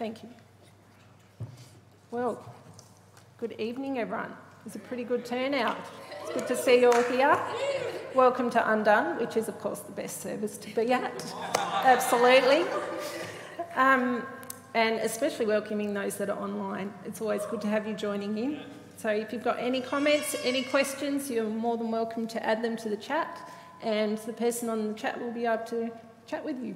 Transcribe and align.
Thank 0.00 0.22
you. 0.22 0.30
Well, 2.10 2.42
good 3.36 3.52
evening, 3.60 3.98
everyone. 3.98 4.32
It's 4.64 4.74
a 4.74 4.78
pretty 4.78 5.04
good 5.04 5.26
turnout. 5.26 5.76
It's 6.22 6.32
good 6.32 6.46
to 6.46 6.56
see 6.56 6.80
you 6.80 6.90
all 6.90 7.02
here. 7.02 7.38
Welcome 8.14 8.48
to 8.52 8.72
Undone, 8.72 9.18
which 9.18 9.36
is, 9.36 9.46
of 9.48 9.58
course, 9.58 9.80
the 9.80 9.92
best 9.92 10.22
service 10.22 10.56
to 10.56 10.74
be 10.74 10.90
at. 10.90 11.34
Absolutely. 11.84 12.64
Um, 13.76 14.22
and 14.72 15.00
especially 15.00 15.44
welcoming 15.44 15.92
those 15.92 16.16
that 16.16 16.30
are 16.30 16.40
online. 16.40 16.94
It's 17.04 17.20
always 17.20 17.44
good 17.44 17.60
to 17.60 17.68
have 17.68 17.86
you 17.86 17.92
joining 17.92 18.38
in. 18.38 18.60
So 18.96 19.10
if 19.10 19.34
you've 19.34 19.44
got 19.44 19.58
any 19.58 19.82
comments, 19.82 20.34
any 20.44 20.62
questions, 20.62 21.30
you're 21.30 21.44
more 21.44 21.76
than 21.76 21.90
welcome 21.90 22.26
to 22.28 22.42
add 22.42 22.64
them 22.64 22.74
to 22.78 22.88
the 22.88 22.96
chat, 22.96 23.52
and 23.82 24.16
the 24.16 24.32
person 24.32 24.70
on 24.70 24.88
the 24.88 24.94
chat 24.94 25.20
will 25.20 25.32
be 25.32 25.44
able 25.44 25.66
to 25.66 25.90
chat 26.26 26.42
with 26.42 26.58
you. 26.64 26.74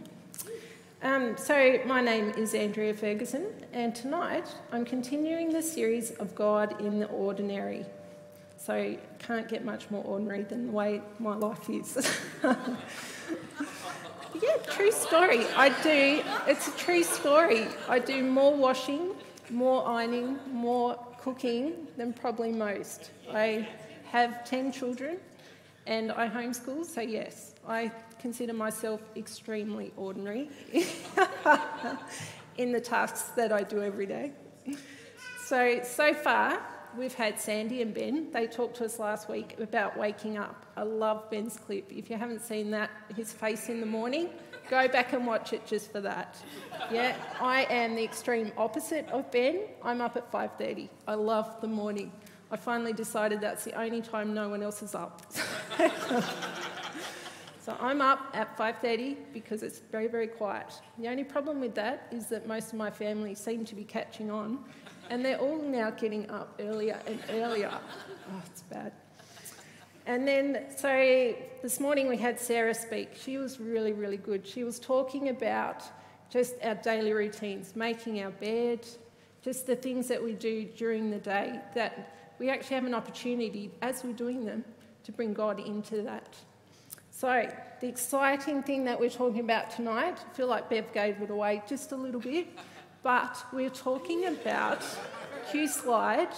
Um, 1.04 1.36
so, 1.36 1.78
my 1.84 2.00
name 2.00 2.30
is 2.30 2.54
Andrea 2.54 2.94
Ferguson, 2.94 3.48
and 3.74 3.94
tonight 3.94 4.48
I'm 4.72 4.86
continuing 4.86 5.50
the 5.50 5.60
series 5.60 6.12
of 6.12 6.34
God 6.34 6.80
in 6.80 6.98
the 6.98 7.04
Ordinary. 7.08 7.84
So, 8.56 8.96
can't 9.18 9.46
get 9.46 9.66
much 9.66 9.90
more 9.90 10.02
ordinary 10.02 10.44
than 10.44 10.68
the 10.68 10.72
way 10.72 11.02
my 11.18 11.36
life 11.36 11.68
is. 11.68 12.18
yeah, 12.42 12.56
true 14.70 14.90
story. 14.90 15.44
I 15.56 15.68
do, 15.82 16.22
it's 16.46 16.68
a 16.68 16.76
true 16.78 17.02
story. 17.02 17.66
I 17.86 17.98
do 17.98 18.22
more 18.22 18.56
washing, 18.56 19.14
more 19.50 19.86
ironing, 19.86 20.38
more 20.52 20.98
cooking 21.20 21.86
than 21.98 22.14
probably 22.14 22.50
most. 22.50 23.10
I 23.30 23.68
have 24.10 24.42
10 24.48 24.72
children 24.72 25.18
and 25.86 26.12
I 26.12 26.28
homeschool, 26.28 26.84
so 26.84 27.00
yes, 27.00 27.54
I 27.66 27.90
consider 28.18 28.52
myself 28.52 29.00
extremely 29.16 29.92
ordinary 29.96 30.48
in 32.56 32.72
the 32.72 32.80
tasks 32.80 33.30
that 33.36 33.52
I 33.52 33.62
do 33.62 33.82
every 33.82 34.06
day. 34.06 34.32
So, 35.44 35.80
so 35.82 36.14
far, 36.14 36.62
we've 36.96 37.12
had 37.12 37.38
Sandy 37.38 37.82
and 37.82 37.92
Ben. 37.92 38.30
They 38.32 38.46
talked 38.46 38.76
to 38.78 38.86
us 38.86 38.98
last 38.98 39.28
week 39.28 39.56
about 39.58 39.96
waking 39.96 40.38
up. 40.38 40.64
I 40.76 40.84
love 40.84 41.30
Ben's 41.30 41.58
clip. 41.58 41.92
If 41.92 42.08
you 42.08 42.16
haven't 42.16 42.40
seen 42.40 42.70
that, 42.70 42.90
his 43.14 43.32
face 43.32 43.68
in 43.68 43.80
the 43.80 43.86
morning, 43.86 44.30
go 44.70 44.88
back 44.88 45.12
and 45.12 45.26
watch 45.26 45.52
it 45.52 45.66
just 45.66 45.92
for 45.92 46.00
that. 46.00 46.36
Yeah, 46.90 47.14
I 47.40 47.64
am 47.64 47.94
the 47.94 48.04
extreme 48.04 48.52
opposite 48.56 49.08
of 49.10 49.30
Ben. 49.30 49.60
I'm 49.82 50.00
up 50.00 50.16
at 50.16 50.30
5:30. 50.32 50.88
I 51.06 51.14
love 51.14 51.60
the 51.60 51.68
morning. 51.68 52.10
I 52.50 52.56
finally 52.56 52.92
decided 52.92 53.40
that's 53.40 53.64
the 53.64 53.78
only 53.78 54.00
time 54.00 54.32
no 54.32 54.48
one 54.48 54.62
else 54.62 54.82
is 54.82 54.94
up. 54.94 55.22
So 57.60 57.74
I'm 57.80 58.02
up 58.02 58.30
at 58.34 58.58
5:30 58.58 59.16
because 59.32 59.62
it's 59.62 59.78
very 59.78 60.06
very 60.06 60.26
quiet. 60.26 60.66
The 60.98 61.08
only 61.08 61.24
problem 61.24 61.60
with 61.60 61.74
that 61.76 62.08
is 62.10 62.26
that 62.26 62.46
most 62.46 62.72
of 62.72 62.78
my 62.78 62.90
family 62.90 63.34
seem 63.34 63.64
to 63.64 63.74
be 63.74 63.84
catching 63.84 64.30
on 64.30 64.62
and 65.10 65.24
they're 65.24 65.38
all 65.38 65.58
now 65.58 65.90
getting 65.90 66.30
up 66.30 66.60
earlier 66.60 66.98
and 67.06 67.18
earlier. 67.30 67.72
Oh, 68.30 68.42
it's 68.46 68.62
bad. 68.62 68.92
And 70.06 70.28
then, 70.28 70.66
so 70.76 71.34
this 71.62 71.80
morning 71.80 72.08
we 72.08 72.18
had 72.18 72.38
Sarah 72.38 72.74
speak. 72.74 73.10
She 73.14 73.38
was 73.38 73.58
really, 73.58 73.94
really 73.94 74.18
good. 74.18 74.46
She 74.46 74.62
was 74.62 74.78
talking 74.78 75.30
about 75.30 75.82
just 76.28 76.54
our 76.62 76.74
daily 76.74 77.12
routines, 77.12 77.74
making 77.74 78.22
our 78.22 78.30
bed, 78.30 78.86
just 79.42 79.66
the 79.66 79.76
things 79.76 80.08
that 80.08 80.22
we 80.22 80.34
do 80.34 80.64
during 80.76 81.10
the 81.10 81.18
day 81.18 81.58
that 81.74 82.34
we 82.38 82.50
actually 82.50 82.74
have 82.74 82.84
an 82.84 82.94
opportunity, 82.94 83.70
as 83.80 84.04
we're 84.04 84.12
doing 84.12 84.44
them, 84.44 84.64
to 85.04 85.12
bring 85.12 85.34
God 85.34 85.60
into 85.60 86.02
that. 86.02 86.34
So, 87.10 87.48
the 87.80 87.86
exciting 87.86 88.62
thing 88.62 88.84
that 88.86 88.98
we're 88.98 89.08
talking 89.08 89.40
about 89.40 89.70
tonight, 89.70 90.18
I 90.18 90.34
feel 90.34 90.48
like 90.48 90.68
Bev 90.68 90.92
gave 90.92 91.22
it 91.22 91.30
away 91.30 91.62
just 91.68 91.92
a 91.92 91.96
little 91.96 92.20
bit, 92.20 92.48
but 93.02 93.36
we're 93.52 93.70
talking 93.70 94.26
about 94.26 94.82
Q 95.50 95.68
slide 95.68 96.28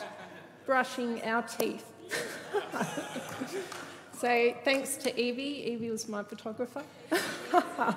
brushing 0.67 1.23
our 1.23 1.43
teeth. 1.43 1.85
so, 4.19 4.55
thanks 4.65 4.97
to 4.97 5.19
Evie, 5.19 5.73
Evie 5.73 5.91
was 5.91 6.09
my 6.09 6.23
photographer. 6.23 6.83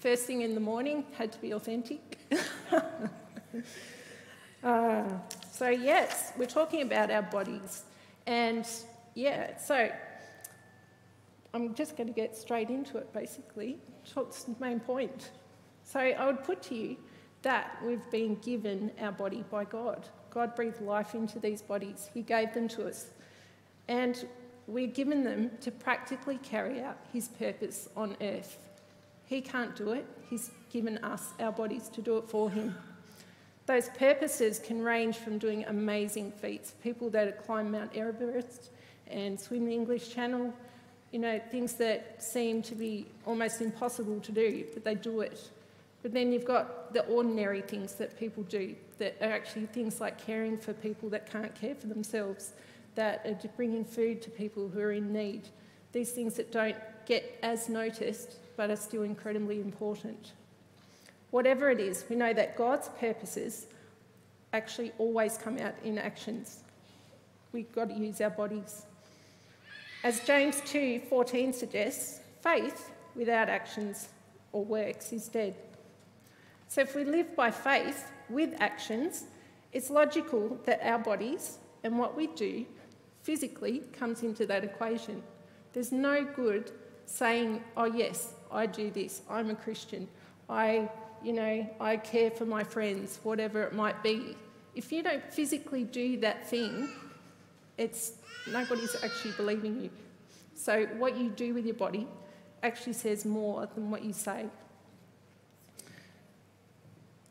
First 0.00 0.26
thing 0.26 0.42
in 0.42 0.54
the 0.54 0.60
morning, 0.60 1.06
had 1.16 1.32
to 1.32 1.40
be 1.40 1.52
authentic. 1.52 2.18
uh, 4.62 5.04
so, 5.50 5.68
yes, 5.68 6.34
we're 6.36 6.44
talking 6.44 6.82
about 6.82 7.10
our 7.10 7.22
bodies. 7.22 7.84
And 8.26 8.66
yeah, 9.14 9.56
so 9.56 9.90
I'm 11.52 11.74
just 11.74 11.96
going 11.96 12.08
to 12.08 12.12
get 12.12 12.36
straight 12.36 12.68
into 12.68 12.98
it 12.98 13.12
basically. 13.12 13.78
What's 14.14 14.44
the 14.44 14.54
main 14.60 14.80
point? 14.80 15.30
So 15.84 16.00
I 16.00 16.26
would 16.26 16.42
put 16.42 16.62
to 16.64 16.74
you 16.74 16.96
that 17.42 17.76
we've 17.84 18.10
been 18.10 18.36
given 18.36 18.90
our 19.00 19.12
body 19.12 19.44
by 19.50 19.64
God. 19.64 20.08
God 20.30 20.56
breathed 20.56 20.80
life 20.80 21.14
into 21.14 21.38
these 21.38 21.62
bodies, 21.62 22.10
He 22.12 22.22
gave 22.22 22.52
them 22.52 22.68
to 22.68 22.88
us. 22.88 23.06
And 23.86 24.26
we're 24.66 24.88
given 24.88 25.22
them 25.22 25.50
to 25.60 25.70
practically 25.70 26.38
carry 26.38 26.80
out 26.80 26.98
His 27.12 27.28
purpose 27.28 27.88
on 27.96 28.16
earth. 28.20 28.58
He 29.26 29.40
can't 29.40 29.76
do 29.76 29.92
it, 29.92 30.06
He's 30.28 30.50
given 30.70 30.98
us 30.98 31.34
our 31.38 31.52
bodies 31.52 31.88
to 31.90 32.02
do 32.02 32.16
it 32.16 32.28
for 32.28 32.50
Him. 32.50 32.74
Those 33.66 33.90
purposes 33.90 34.58
can 34.58 34.82
range 34.82 35.16
from 35.16 35.38
doing 35.38 35.64
amazing 35.66 36.32
feats, 36.32 36.72
people 36.82 37.10
that 37.10 37.44
climb 37.46 37.70
Mount 37.70 37.94
Everest 37.94 38.70
and 39.10 39.38
swim 39.38 39.66
the 39.66 39.72
English 39.72 40.10
Channel, 40.10 40.52
you 41.12 41.18
know, 41.18 41.40
things 41.50 41.74
that 41.74 42.22
seem 42.22 42.62
to 42.62 42.74
be 42.74 43.06
almost 43.26 43.60
impossible 43.60 44.20
to 44.20 44.32
do, 44.32 44.64
but 44.74 44.84
they 44.84 44.94
do 44.94 45.20
it. 45.20 45.50
But 46.02 46.12
then 46.12 46.32
you've 46.32 46.44
got 46.44 46.92
the 46.92 47.04
ordinary 47.06 47.62
things 47.62 47.94
that 47.94 48.18
people 48.18 48.42
do 48.42 48.74
that 48.98 49.16
are 49.20 49.30
actually 49.30 49.66
things 49.66 50.00
like 50.00 50.24
caring 50.24 50.58
for 50.58 50.72
people 50.72 51.08
that 51.10 51.30
can't 51.30 51.54
care 51.54 51.74
for 51.74 51.86
themselves, 51.86 52.52
that 52.94 53.24
are 53.24 53.48
bringing 53.56 53.84
food 53.84 54.22
to 54.22 54.30
people 54.30 54.68
who 54.68 54.80
are 54.80 54.92
in 54.92 55.12
need. 55.12 55.48
These 55.92 56.10
things 56.10 56.34
that 56.34 56.52
don't 56.52 56.76
get 57.06 57.38
as 57.42 57.68
noticed 57.68 58.36
but 58.56 58.70
are 58.70 58.76
still 58.76 59.02
incredibly 59.02 59.60
important. 59.60 60.32
Whatever 61.30 61.70
it 61.70 61.80
is, 61.80 62.04
we 62.08 62.16
know 62.16 62.32
that 62.32 62.56
God's 62.56 62.88
purposes 63.00 63.66
actually 64.52 64.92
always 64.98 65.36
come 65.36 65.58
out 65.58 65.74
in 65.82 65.98
actions. 65.98 66.62
We've 67.52 67.72
got 67.72 67.88
to 67.88 67.94
use 67.94 68.20
our 68.20 68.30
bodies. 68.30 68.86
As 70.04 70.20
James 70.20 70.60
2:14 70.60 71.54
suggests, 71.54 72.20
faith 72.42 72.90
without 73.16 73.48
actions 73.48 74.10
or 74.52 74.62
works 74.62 75.14
is 75.14 75.28
dead. 75.28 75.54
So 76.68 76.82
if 76.82 76.94
we 76.94 77.04
live 77.04 77.34
by 77.34 77.50
faith 77.50 78.12
with 78.28 78.54
actions, 78.60 79.24
it's 79.72 79.88
logical 79.88 80.60
that 80.66 80.82
our 80.82 80.98
bodies 80.98 81.56
and 81.82 81.98
what 81.98 82.14
we 82.14 82.26
do 82.26 82.66
physically 83.22 83.78
comes 83.94 84.22
into 84.22 84.44
that 84.44 84.62
equation. 84.62 85.22
There's 85.72 85.90
no 85.90 86.22
good 86.22 86.70
saying, 87.06 87.64
"Oh 87.74 87.86
yes, 87.86 88.34
I 88.52 88.66
do 88.66 88.90
this. 88.90 89.22
I'm 89.26 89.48
a 89.48 89.56
Christian. 89.56 90.06
I, 90.50 90.90
you 91.22 91.32
know, 91.32 91.66
I 91.80 91.96
care 91.96 92.30
for 92.30 92.44
my 92.44 92.62
friends, 92.62 93.20
whatever 93.22 93.62
it 93.62 93.72
might 93.72 94.02
be." 94.02 94.36
If 94.74 94.92
you 94.92 95.02
don't 95.02 95.24
physically 95.32 95.84
do 95.84 96.18
that 96.18 96.46
thing, 96.46 96.90
it's 97.78 98.18
nobody's 98.50 98.96
actually 99.02 99.32
believing 99.32 99.82
you. 99.82 99.90
So, 100.54 100.86
what 100.98 101.16
you 101.16 101.30
do 101.30 101.54
with 101.54 101.64
your 101.64 101.74
body 101.74 102.06
actually 102.62 102.92
says 102.92 103.24
more 103.24 103.68
than 103.74 103.90
what 103.90 104.04
you 104.04 104.12
say. 104.12 104.46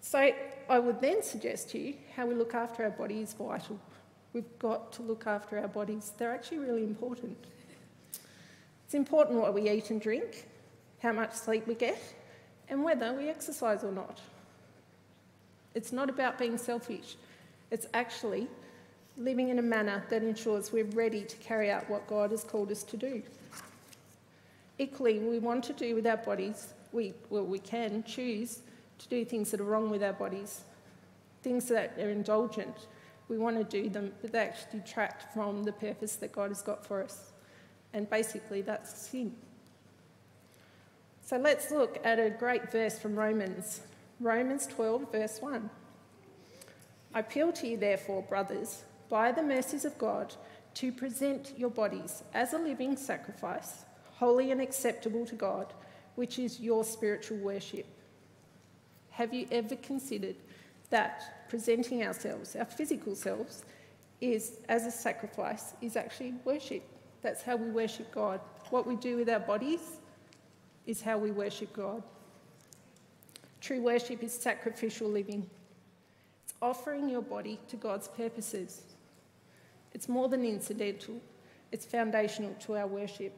So, 0.01 0.31
I 0.69 0.79
would 0.79 1.01
then 1.01 1.23
suggest 1.23 1.69
to 1.71 1.79
you 1.79 1.95
how 2.15 2.25
we 2.25 2.35
look 2.35 2.53
after 2.53 2.83
our 2.83 2.91
body 2.91 3.21
is 3.21 3.33
vital. 3.33 3.79
We've 4.33 4.59
got 4.59 4.91
to 4.93 5.01
look 5.01 5.27
after 5.27 5.59
our 5.59 5.67
bodies, 5.67 6.11
they're 6.17 6.33
actually 6.33 6.59
really 6.59 6.83
important. 6.83 7.37
It's 8.85 8.93
important 8.93 9.39
what 9.39 9.53
we 9.53 9.69
eat 9.69 9.89
and 9.89 10.01
drink, 10.01 10.47
how 10.99 11.13
much 11.13 11.33
sleep 11.33 11.67
we 11.67 11.75
get, 11.75 12.01
and 12.69 12.83
whether 12.83 13.13
we 13.13 13.29
exercise 13.29 13.83
or 13.83 13.91
not. 13.91 14.19
It's 15.75 15.91
not 15.91 16.09
about 16.09 16.37
being 16.37 16.57
selfish, 16.57 17.15
it's 17.71 17.87
actually 17.93 18.47
living 19.17 19.49
in 19.49 19.59
a 19.59 19.63
manner 19.63 20.03
that 20.09 20.23
ensures 20.23 20.71
we're 20.71 20.85
ready 20.85 21.23
to 21.23 21.35
carry 21.37 21.69
out 21.69 21.89
what 21.89 22.07
God 22.07 22.31
has 22.31 22.43
called 22.43 22.71
us 22.71 22.83
to 22.83 22.97
do. 22.97 23.21
Equally, 24.79 25.19
we 25.19 25.39
want 25.39 25.63
to 25.65 25.73
do 25.73 25.95
with 25.95 26.07
our 26.07 26.17
bodies, 26.17 26.73
we, 26.91 27.13
well, 27.29 27.45
we 27.45 27.59
can 27.59 28.03
choose 28.03 28.61
to 28.99 29.07
do 29.07 29.23
things 29.23 29.51
that 29.51 29.59
are 29.59 29.65
wrong 29.65 29.89
with 29.89 30.03
our 30.03 30.13
bodies, 30.13 30.61
things 31.43 31.67
that 31.67 31.93
are 31.99 32.09
indulgent. 32.09 32.87
We 33.29 33.37
want 33.37 33.57
to 33.57 33.63
do 33.63 33.89
them, 33.89 34.11
but 34.21 34.31
they 34.31 34.39
actually 34.39 34.79
detract 34.79 35.33
from 35.33 35.63
the 35.63 35.71
purpose 35.71 36.15
that 36.17 36.31
God 36.31 36.49
has 36.49 36.61
got 36.61 36.85
for 36.85 37.03
us. 37.03 37.31
And 37.93 38.09
basically, 38.09 38.61
that's 38.61 39.09
sin. 39.09 39.35
So 41.25 41.37
let's 41.37 41.71
look 41.71 41.99
at 42.03 42.19
a 42.19 42.29
great 42.29 42.71
verse 42.71 42.99
from 42.99 43.15
Romans, 43.15 43.81
Romans 44.19 44.67
12, 44.67 45.11
verse 45.11 45.41
1. 45.41 45.69
I 47.13 47.19
appeal 47.19 47.51
to 47.53 47.67
you, 47.67 47.77
therefore, 47.77 48.23
brothers 48.23 48.83
by 49.09 49.31
the 49.31 49.43
mercies 49.43 49.85
of 49.85 49.97
God, 49.97 50.33
to 50.75 50.91
present 50.91 51.53
your 51.57 51.69
bodies 51.69 52.23
as 52.33 52.53
a 52.53 52.57
living 52.57 52.97
sacrifice, 52.97 53.85
holy 54.15 54.51
and 54.51 54.61
acceptable 54.61 55.25
to 55.25 55.35
God, 55.35 55.73
which 56.15 56.39
is 56.39 56.59
your 56.59 56.83
spiritual 56.83 57.37
worship. 57.37 57.85
Have 59.11 59.33
you 59.33 59.47
ever 59.51 59.75
considered 59.75 60.35
that 60.89 61.47
presenting 61.49 62.03
ourselves, 62.03 62.55
our 62.55 62.65
physical 62.65 63.15
selves, 63.15 63.63
is 64.21 64.59
as 64.69 64.85
a 64.85 64.91
sacrifice, 64.91 65.73
is 65.81 65.95
actually 65.95 66.33
worship? 66.45 66.83
That's 67.21 67.41
how 67.41 67.55
we 67.55 67.69
worship 67.69 68.11
God. 68.11 68.39
What 68.69 68.87
we 68.87 68.95
do 68.95 69.17
with 69.17 69.29
our 69.29 69.39
bodies 69.39 69.81
is 70.85 71.01
how 71.01 71.17
we 71.17 71.31
worship 71.31 71.73
God. 71.73 72.03
True 73.61 73.81
worship 73.81 74.23
is 74.23 74.33
sacrificial 74.33 75.07
living. 75.07 75.49
It's 76.43 76.53
offering 76.61 77.07
your 77.07 77.21
body 77.21 77.59
to 77.69 77.75
God's 77.75 78.07
purposes. 78.07 78.81
It's 79.93 80.09
more 80.09 80.27
than 80.27 80.43
incidental, 80.43 81.15
it's 81.71 81.85
foundational 81.85 82.53
to 82.61 82.77
our 82.77 82.87
worship. 82.87 83.33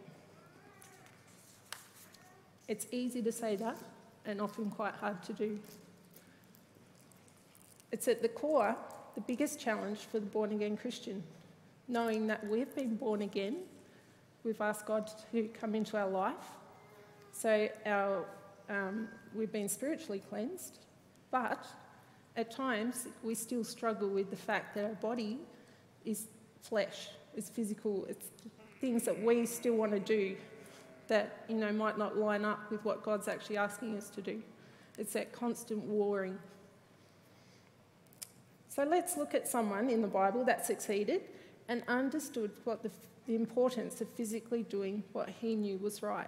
It's 2.67 2.87
easy 2.91 3.21
to 3.21 3.31
say 3.31 3.55
that 3.57 3.77
and 4.25 4.41
often 4.41 4.71
quite 4.71 4.95
hard 4.95 5.21
to 5.23 5.33
do. 5.33 5.59
It's 7.91 8.07
at 8.07 8.21
the 8.21 8.29
core 8.29 8.75
the 9.15 9.21
biggest 9.21 9.59
challenge 9.59 9.99
for 9.99 10.19
the 10.19 10.25
born 10.25 10.51
again 10.51 10.75
Christian, 10.75 11.23
knowing 11.87 12.27
that 12.27 12.45
we've 12.47 12.73
been 12.75 12.95
born 12.95 13.21
again, 13.21 13.57
we've 14.43 14.59
asked 14.59 14.85
God 14.85 15.09
to 15.31 15.47
come 15.59 15.73
into 15.73 15.97
our 15.97 16.09
life, 16.09 16.57
so 17.31 17.69
our 17.85 18.25
um, 18.69 19.07
we've 19.33 19.51
been 19.51 19.69
spiritually 19.69 20.21
cleansed, 20.27 20.79
but 21.31 21.65
at 22.35 22.51
times 22.51 23.07
we 23.23 23.35
still 23.35 23.63
struggle 23.63 24.09
with 24.09 24.29
the 24.29 24.35
fact 24.35 24.75
that 24.75 24.83
our 24.83 24.95
body 24.95 25.39
is 26.03 26.27
flesh, 26.67 27.09
it's 27.35 27.49
physical, 27.49 28.05
it's 28.09 28.27
things 28.81 29.03
that 29.03 29.21
we 29.21 29.45
still 29.45 29.75
want 29.75 29.91
to 29.91 29.99
do 29.99 30.35
that 31.07 31.45
you 31.47 31.55
know 31.55 31.71
might 31.71 31.97
not 31.97 32.17
line 32.17 32.43
up 32.43 32.71
with 32.71 32.83
what 32.83 33.03
God's 33.03 33.27
actually 33.27 33.57
asking 33.57 33.97
us 33.97 34.09
to 34.09 34.21
do. 34.21 34.41
It's 34.97 35.13
that 35.13 35.31
constant 35.31 35.83
warring. 35.83 36.37
So 38.69 38.83
let's 38.83 39.17
look 39.17 39.33
at 39.33 39.47
someone 39.47 39.89
in 39.89 40.01
the 40.01 40.07
Bible 40.07 40.43
that 40.45 40.65
succeeded 40.65 41.21
and 41.67 41.83
understood 41.87 42.51
what 42.63 42.83
the, 42.83 42.91
the 43.25 43.35
importance 43.35 44.01
of 44.01 44.09
physically 44.09 44.63
doing 44.63 45.03
what 45.13 45.29
he 45.29 45.55
knew 45.55 45.77
was 45.77 46.01
right. 46.03 46.27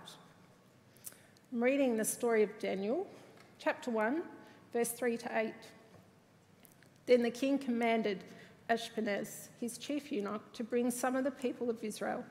I'm 1.52 1.64
reading 1.64 1.98
the 1.98 2.06
story 2.06 2.44
of 2.44 2.50
Daniel, 2.60 3.08
chapter 3.60 3.92
1, 3.92 4.22
verse 4.74 4.90
3 4.90 5.18
to 5.18 5.38
8. 5.38 5.54
Then 7.06 7.24
the 7.24 7.32
king 7.32 7.58
commanded 7.58 8.24
Ashpenaz, 8.70 9.48
his 9.60 9.78
chief 9.78 10.12
eunuch, 10.12 10.52
to 10.54 10.64
bring 10.64 10.92
some 10.92 11.16
of 11.16 11.24
the 11.24 11.32
people 11.32 11.70
of 11.70 11.84
Israel, 11.84 12.24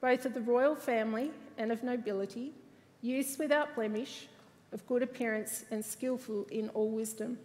both 0.00 0.26
of 0.26 0.34
the 0.34 0.40
royal 0.40 0.74
family 0.74 1.30
and 1.56 1.72
of 1.72 1.82
nobility, 1.82 2.52
youths 3.00 3.38
without 3.38 3.74
blemish, 3.74 4.28
of 4.72 4.86
good 4.86 5.02
appearance, 5.02 5.64
and 5.70 5.84
skilful 5.84 6.46
in 6.50 6.68
all 6.70 6.90
wisdom, 6.90 7.38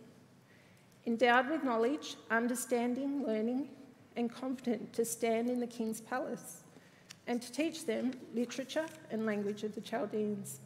endowed 1.06 1.50
with 1.50 1.63
knowledge, 1.63 2.16
understanding, 2.30 3.25
learning, 3.25 3.69
and 4.16 4.31
competent 4.31 4.92
to 4.94 5.06
stand 5.06 5.50
in 5.50 5.60
the 5.60 5.68
king's 5.68 6.01
palace, 6.01 6.63
and 7.28 7.42
to 7.42 7.51
teach 7.51 7.86
them 7.86 8.12
literature 8.34 8.86
and 9.10 9.25
language 9.25 9.63
of 9.63 9.74
the 9.74 9.81
Chaldeans. 9.81 10.60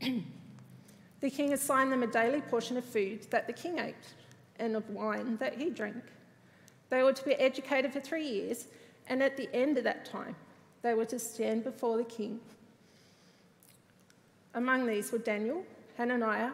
the 0.00 1.30
king 1.30 1.52
assigned 1.52 1.90
them 1.90 2.04
a 2.04 2.06
daily 2.06 2.40
portion 2.42 2.76
of 2.76 2.84
food 2.84 3.26
that 3.30 3.48
the 3.48 3.52
king 3.52 3.78
ate 3.78 3.94
and 4.58 4.76
of 4.76 4.88
wine 4.90 5.36
that 5.38 5.58
he 5.58 5.70
drank. 5.70 6.02
They 6.88 7.02
were 7.02 7.12
to 7.12 7.24
be 7.24 7.34
educated 7.34 7.92
for 7.92 8.00
three 8.00 8.26
years, 8.26 8.68
and 9.08 9.22
at 9.22 9.36
the 9.36 9.48
end 9.54 9.78
of 9.78 9.84
that 9.84 10.04
time, 10.04 10.36
they 10.82 10.94
were 10.94 11.04
to 11.06 11.18
stand 11.18 11.64
before 11.64 11.96
the 11.96 12.04
king. 12.04 12.40
Among 14.54 14.86
these 14.86 15.12
were 15.12 15.18
Daniel, 15.18 15.64
Hananiah, 15.98 16.52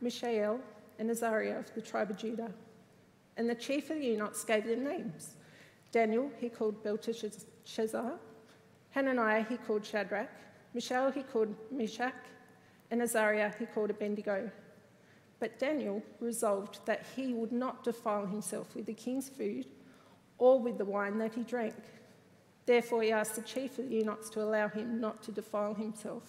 Mishael, 0.00 0.60
and 0.98 1.10
Azariah 1.10 1.58
of 1.58 1.74
the 1.74 1.80
tribe 1.80 2.10
of 2.10 2.16
Judah. 2.16 2.50
And 3.36 3.48
the 3.48 3.54
chief 3.54 3.90
of 3.90 3.98
the 3.98 4.06
eunuchs 4.06 4.44
gave 4.44 4.66
them 4.66 4.84
names. 4.84 5.36
Daniel 5.92 6.30
he 6.38 6.48
called 6.48 6.82
Belteshazzar, 6.82 8.18
Hananiah 8.90 9.46
he 9.48 9.56
called 9.56 9.86
Shadrach, 9.86 10.28
Mishael 10.74 11.10
he 11.10 11.22
called 11.22 11.54
Meshach, 11.70 12.14
and 12.90 13.00
Azariah 13.00 13.52
he 13.58 13.66
called 13.66 13.90
Abednego. 13.90 14.50
But 15.40 15.58
Daniel 15.58 16.02
resolved 16.20 16.80
that 16.86 17.04
he 17.14 17.32
would 17.32 17.52
not 17.52 17.84
defile 17.84 18.26
himself 18.26 18.74
with 18.74 18.86
the 18.86 18.94
king's 18.94 19.28
food 19.28 19.66
or 20.38 20.60
with 20.60 20.78
the 20.78 20.84
wine 20.84 21.18
that 21.18 21.34
he 21.34 21.42
drank. 21.42 21.76
Therefore, 22.66 23.02
he 23.02 23.12
asked 23.12 23.36
the 23.36 23.42
chief 23.42 23.78
of 23.78 23.88
the 23.88 23.96
eunuchs 23.96 24.28
to 24.30 24.42
allow 24.42 24.68
him 24.68 25.00
not 25.00 25.22
to 25.22 25.32
defile 25.32 25.74
himself. 25.74 26.22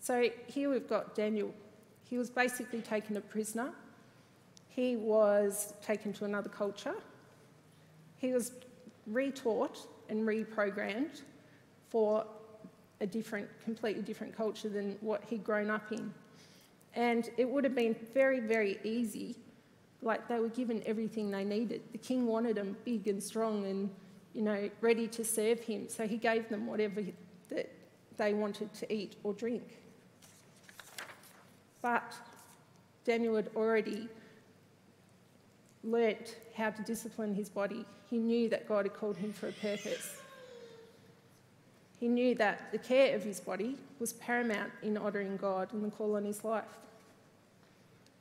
So 0.00 0.30
here 0.46 0.70
we've 0.70 0.88
got 0.88 1.14
Daniel. 1.14 1.54
He 2.08 2.18
was 2.18 2.30
basically 2.30 2.80
taken 2.80 3.16
a 3.16 3.20
prisoner. 3.20 3.72
He 4.68 4.96
was 4.96 5.74
taken 5.82 6.12
to 6.14 6.24
another 6.24 6.48
culture. 6.48 6.94
He 8.16 8.32
was 8.32 8.52
retaught 9.10 9.86
and 10.08 10.26
reprogrammed 10.26 11.22
for 11.88 12.26
a 13.00 13.06
different, 13.06 13.48
completely 13.64 14.02
different 14.02 14.36
culture 14.36 14.68
than 14.68 14.96
what 15.00 15.22
he'd 15.28 15.44
grown 15.44 15.70
up 15.70 15.92
in. 15.92 16.12
And 16.96 17.30
it 17.36 17.48
would 17.48 17.62
have 17.62 17.74
been 17.74 17.94
very, 18.14 18.40
very 18.40 18.78
easy. 18.82 19.36
Like 20.02 20.26
they 20.28 20.40
were 20.40 20.48
given 20.48 20.82
everything 20.86 21.30
they 21.30 21.44
needed. 21.44 21.82
The 21.92 21.98
king 21.98 22.26
wanted 22.26 22.56
them 22.56 22.76
big 22.84 23.06
and 23.06 23.22
strong 23.22 23.66
and, 23.66 23.90
you 24.34 24.42
know, 24.42 24.70
ready 24.80 25.06
to 25.08 25.24
serve 25.24 25.60
him. 25.60 25.88
So 25.88 26.08
he 26.08 26.16
gave 26.16 26.48
them 26.48 26.66
whatever 26.66 27.02
that 27.50 27.70
they 28.16 28.32
wanted 28.32 28.72
to 28.74 28.92
eat 28.92 29.16
or 29.22 29.34
drink. 29.34 29.78
But 31.82 32.14
Daniel 33.04 33.36
had 33.36 33.50
already 33.54 34.08
learnt 35.84 36.36
how 36.56 36.70
to 36.70 36.82
discipline 36.82 37.34
his 37.34 37.50
body. 37.50 37.84
He 38.08 38.16
knew 38.16 38.48
that 38.48 38.66
God 38.66 38.86
had 38.86 38.94
called 38.94 39.18
him 39.18 39.32
for 39.32 39.48
a 39.48 39.52
purpose. 39.52 40.16
He 42.00 42.08
knew 42.08 42.34
that 42.36 42.72
the 42.72 42.78
care 42.78 43.14
of 43.14 43.22
his 43.22 43.38
body 43.38 43.76
was 43.98 44.14
paramount 44.14 44.72
in 44.82 44.96
honouring 44.96 45.36
God 45.36 45.72
and 45.72 45.84
the 45.84 45.90
call 45.90 46.16
on 46.16 46.24
his 46.24 46.42
life. 46.42 46.64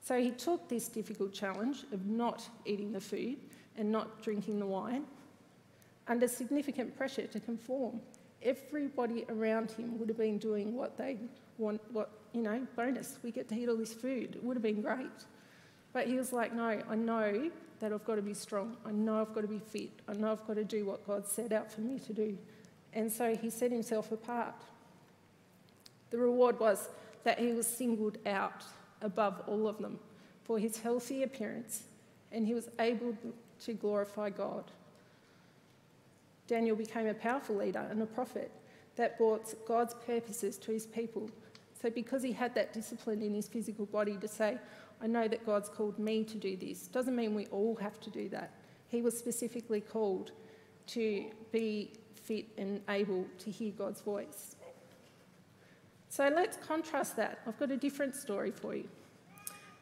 So 0.05 0.21
he 0.21 0.29
took 0.29 0.69
this 0.69 0.87
difficult 0.87 1.33
challenge 1.33 1.83
of 1.91 2.05
not 2.05 2.47
eating 2.63 2.91
the 2.91 3.01
food 3.01 3.37
and 3.75 3.91
not 3.91 4.21
drinking 4.21 4.59
the 4.59 4.65
wine 4.67 5.05
under 6.07 6.27
significant 6.27 6.95
pressure 6.95 7.25
to 7.25 7.39
conform. 7.39 7.99
Everybody 8.43 9.25
around 9.29 9.71
him 9.71 9.97
would 9.97 10.07
have 10.07 10.19
been 10.19 10.37
doing 10.37 10.75
what 10.75 10.95
they 10.95 11.17
want, 11.57 11.81
what, 11.91 12.11
you 12.33 12.43
know, 12.43 12.67
bonus, 12.75 13.17
we 13.23 13.31
get 13.31 13.49
to 13.49 13.55
eat 13.55 13.67
all 13.67 13.77
this 13.77 13.93
food. 13.93 14.35
It 14.35 14.43
would 14.43 14.55
have 14.55 14.61
been 14.61 14.83
great. 14.83 15.25
But 15.91 16.05
he 16.05 16.13
was 16.17 16.31
like, 16.31 16.53
no, 16.53 16.79
I 16.87 16.95
know 16.95 17.49
that 17.79 17.91
I've 17.91 18.05
got 18.05 18.15
to 18.15 18.21
be 18.21 18.35
strong. 18.35 18.77
I 18.85 18.91
know 18.91 19.21
I've 19.21 19.33
got 19.33 19.41
to 19.41 19.47
be 19.47 19.57
fit. 19.57 19.89
I 20.07 20.13
know 20.13 20.33
I've 20.33 20.45
got 20.45 20.57
to 20.57 20.63
do 20.63 20.85
what 20.85 21.07
God 21.07 21.25
set 21.25 21.51
out 21.51 21.71
for 21.71 21.81
me 21.81 21.97
to 21.97 22.13
do. 22.13 22.37
And 22.93 23.11
so 23.11 23.35
he 23.35 23.49
set 23.49 23.71
himself 23.71 24.11
apart. 24.11 24.61
The 26.11 26.19
reward 26.19 26.59
was 26.59 26.89
that 27.23 27.39
he 27.39 27.53
was 27.53 27.65
singled 27.65 28.19
out 28.27 28.63
above 29.05 29.41
all 29.47 29.67
of 29.67 29.77
them 29.77 29.99
for 30.43 30.59
his 30.59 30.79
healthy 30.79 31.23
appearance 31.23 31.83
and 32.31 32.45
he 32.45 32.53
was 32.53 32.69
able 32.79 33.15
to 33.63 33.73
glorify 33.73 34.29
God. 34.29 34.65
Daniel 36.47 36.75
became 36.75 37.07
a 37.07 37.13
powerful 37.13 37.55
leader 37.55 37.85
and 37.89 38.01
a 38.01 38.05
prophet 38.05 38.51
that 38.97 39.17
brought 39.17 39.53
God's 39.67 39.93
purposes 40.05 40.57
to 40.59 40.71
his 40.71 40.85
people. 40.85 41.29
So, 41.81 41.89
because 41.89 42.23
he 42.23 42.31
had 42.31 42.53
that 42.55 42.73
discipline 42.73 43.21
in 43.21 43.33
his 43.33 43.47
physical 43.47 43.85
body 43.85 44.17
to 44.17 44.27
say, 44.27 44.57
I 45.01 45.07
know 45.07 45.27
that 45.27 45.45
God's 45.45 45.69
called 45.69 45.99
me 45.99 46.23
to 46.23 46.37
do 46.37 46.55
this, 46.55 46.87
doesn't 46.87 47.15
mean 47.15 47.35
we 47.35 47.47
all 47.47 47.75
have 47.75 47.99
to 48.01 48.09
do 48.09 48.29
that. 48.29 48.51
He 48.87 49.01
was 49.01 49.17
specifically 49.17 49.81
called 49.81 50.31
to 50.87 51.25
be 51.51 51.93
fit 52.13 52.45
and 52.57 52.81
able 52.89 53.25
to 53.39 53.51
hear 53.51 53.71
God's 53.71 54.01
voice. 54.01 54.54
So 56.15 56.31
let's 56.33 56.55
contrast 56.55 57.17
that. 57.17 57.39
I've 57.45 57.59
got 57.59 57.71
a 57.71 57.75
different 57.75 58.15
story 58.15 58.49
for 58.49 58.73
you. 58.73 58.87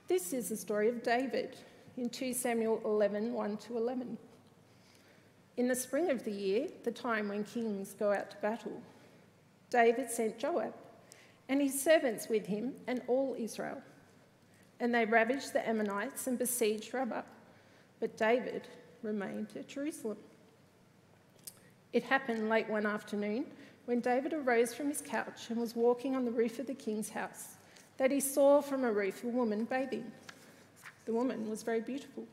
This 0.07 0.33
is 0.33 0.49
the 0.49 0.57
story 0.57 0.89
of 0.89 1.03
David 1.03 1.57
in 1.95 2.09
2 2.09 2.33
Samuel 2.33 2.81
11 2.85 3.31
1 3.31 3.57
to 3.57 3.77
11. 3.77 4.17
In 5.57 5.67
the 5.67 5.75
spring 5.75 6.09
of 6.09 6.25
the 6.25 6.31
year, 6.31 6.69
the 6.85 6.91
time 6.91 7.29
when 7.29 7.43
kings 7.43 7.93
go 7.93 8.11
out 8.11 8.31
to 8.31 8.37
battle, 8.37 8.81
David 9.69 10.09
sent 10.09 10.39
Joab 10.39 10.73
and 11.49 11.61
his 11.61 11.79
servants 11.79 12.27
with 12.27 12.47
him 12.47 12.73
and 12.87 13.03
all 13.07 13.35
Israel. 13.37 13.83
And 14.79 14.91
they 14.91 15.05
ravaged 15.05 15.53
the 15.53 15.69
Ammonites 15.69 16.25
and 16.25 16.39
besieged 16.39 16.95
Rabbah. 16.95 17.21
But 17.99 18.17
David 18.17 18.67
remained 19.03 19.49
at 19.55 19.67
Jerusalem. 19.67 20.17
It 21.91 22.01
happened 22.01 22.49
late 22.49 22.67
one 22.67 22.87
afternoon 22.87 23.45
when 23.85 23.99
David 23.99 24.33
arose 24.33 24.73
from 24.73 24.87
his 24.87 25.01
couch 25.01 25.49
and 25.49 25.59
was 25.59 25.75
walking 25.75 26.15
on 26.15 26.25
the 26.25 26.31
roof 26.31 26.59
of 26.59 26.67
the 26.67 26.73
king's 26.73 27.09
house 27.09 27.55
that 27.97 28.11
he 28.11 28.19
saw 28.19 28.61
from 28.61 28.83
a 28.83 28.91
roof 28.91 29.23
a 29.23 29.27
woman 29.27 29.65
bathing. 29.65 30.11
The 31.05 31.13
woman 31.13 31.49
was 31.49 31.63
very 31.63 31.81
beautiful. 31.81 32.25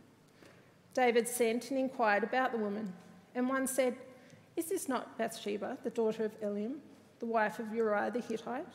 David 0.94 1.28
sent 1.28 1.70
and 1.70 1.78
inquired 1.78 2.24
about 2.24 2.52
the 2.52 2.58
woman, 2.58 2.92
and 3.34 3.48
one 3.48 3.66
said, 3.66 3.96
Is 4.56 4.66
this 4.66 4.88
not 4.88 5.16
Bathsheba, 5.18 5.78
the 5.84 5.90
daughter 5.90 6.24
of 6.24 6.40
Eliam, 6.40 6.76
the 7.18 7.26
wife 7.26 7.58
of 7.58 7.72
Uriah 7.72 8.10
the 8.10 8.20
Hittite? 8.20 8.66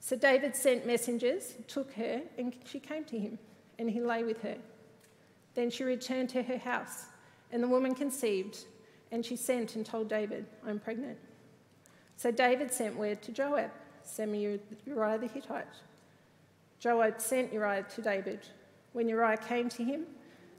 So 0.00 0.16
David 0.16 0.54
sent 0.54 0.86
messengers, 0.86 1.54
took 1.66 1.92
her, 1.94 2.22
and 2.38 2.54
she 2.64 2.80
came 2.80 3.04
to 3.04 3.18
him, 3.18 3.38
and 3.78 3.90
he 3.90 4.00
lay 4.00 4.22
with 4.24 4.40
her. 4.42 4.56
Then 5.54 5.70
she 5.70 5.84
returned 5.84 6.28
to 6.30 6.42
her 6.42 6.58
house, 6.58 7.06
and 7.52 7.62
the 7.62 7.68
woman 7.68 7.94
conceived, 7.94 8.64
and 9.10 9.24
she 9.24 9.36
sent 9.36 9.76
and 9.76 9.84
told 9.84 10.08
David, 10.08 10.46
I'm 10.66 10.78
pregnant. 10.78 11.18
So 12.18 12.32
David 12.32 12.72
sent 12.72 12.96
word 12.96 13.22
to 13.22 13.30
Joab, 13.30 13.70
send 14.02 14.32
me 14.32 14.58
Uriah 14.84 15.18
the 15.18 15.28
Hittite. 15.28 15.68
Joab 16.80 17.20
sent 17.20 17.52
Uriah 17.52 17.86
to 17.94 18.02
David. 18.02 18.40
When 18.92 19.08
Uriah 19.08 19.36
came 19.36 19.68
to 19.68 19.84
him, 19.84 20.04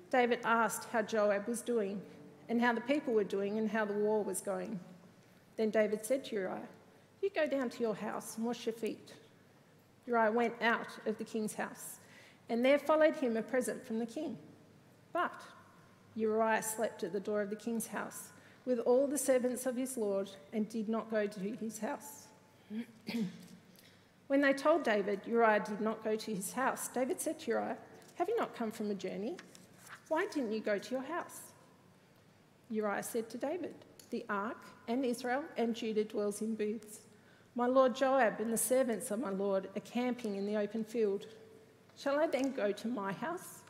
David 0.09 0.39
asked 0.45 0.87
how 0.93 1.01
Joab 1.01 1.49
was 1.49 1.61
doing, 1.61 2.01
and 2.47 2.61
how 2.61 2.71
the 2.71 2.79
people 2.79 3.13
were 3.13 3.25
doing, 3.25 3.57
and 3.57 3.69
how 3.69 3.83
the 3.83 3.93
war 3.93 4.23
was 4.23 4.39
going. 4.39 4.79
Then 5.57 5.69
David 5.69 6.05
said 6.05 6.23
to 6.25 6.35
Uriah, 6.37 6.69
You 7.21 7.29
go 7.35 7.45
down 7.45 7.69
to 7.71 7.81
your 7.81 7.95
house 7.95 8.37
and 8.37 8.45
wash 8.45 8.65
your 8.65 8.71
feet. 8.71 9.13
Uriah 10.07 10.31
went 10.31 10.53
out 10.61 10.87
of 11.05 11.17
the 11.17 11.25
king's 11.25 11.55
house, 11.55 11.99
and 12.47 12.63
there 12.63 12.79
followed 12.79 13.17
him 13.17 13.35
a 13.35 13.41
present 13.41 13.85
from 13.85 13.99
the 13.99 14.05
king. 14.05 14.37
But 15.11 15.41
Uriah 16.15 16.63
slept 16.63 17.03
at 17.03 17.11
the 17.11 17.19
door 17.19 17.41
of 17.41 17.49
the 17.49 17.57
king's 17.57 17.87
house 17.87 18.29
with 18.69 18.79
all 18.79 19.07
the 19.07 19.17
servants 19.17 19.65
of 19.65 19.75
his 19.75 19.97
lord 19.97 20.29
and 20.53 20.69
did 20.69 20.87
not 20.87 21.09
go 21.09 21.25
to 21.25 21.39
his 21.39 21.79
house. 21.79 22.27
when 24.27 24.41
they 24.41 24.53
told 24.53 24.83
David 24.83 25.21
Uriah 25.25 25.59
did 25.59 25.81
not 25.81 26.03
go 26.03 26.15
to 26.15 26.35
his 26.35 26.53
house, 26.53 26.87
David 26.87 27.19
said 27.19 27.39
to 27.39 27.47
Uriah, 27.51 27.77
Have 28.15 28.29
you 28.29 28.37
not 28.37 28.55
come 28.55 28.69
from 28.69 28.91
a 28.91 28.93
journey? 28.93 29.37
Why 30.07 30.27
didn't 30.27 30.51
you 30.51 30.59
go 30.59 30.77
to 30.77 30.91
your 30.91 31.03
house? 31.03 31.39
Uriah 32.69 33.01
said 33.01 33.27
to 33.31 33.39
David, 33.39 33.73
The 34.11 34.23
ark 34.29 34.63
and 34.87 35.03
Israel 35.03 35.43
and 35.57 35.75
Judah 35.75 36.03
dwells 36.03 36.41
in 36.41 36.53
booths. 36.53 36.99
My 37.55 37.65
lord 37.65 37.95
Joab 37.95 38.39
and 38.39 38.53
the 38.53 38.57
servants 38.57 39.09
of 39.09 39.19
my 39.19 39.31
lord 39.31 39.67
are 39.75 39.81
camping 39.81 40.35
in 40.35 40.45
the 40.45 40.57
open 40.57 40.83
field. 40.83 41.25
Shall 41.97 42.19
I 42.19 42.27
then 42.27 42.51
go 42.51 42.71
to 42.71 42.87
my 42.87 43.13
house 43.13 43.63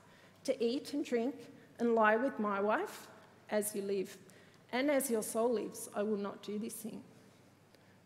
to 0.44 0.62
eat 0.62 0.94
and 0.94 1.06
drink 1.06 1.36
and 1.80 1.96
lie 1.96 2.18
with 2.18 2.38
my 2.38 2.60
wife? 2.60 3.08
As 3.50 3.74
you 3.74 3.82
live, 3.82 4.16
and 4.72 4.90
as 4.92 5.10
your 5.10 5.24
soul 5.24 5.54
lives, 5.54 5.90
I 5.96 6.04
will 6.04 6.18
not 6.18 6.44
do 6.44 6.60
this 6.60 6.74
thing. 6.74 7.02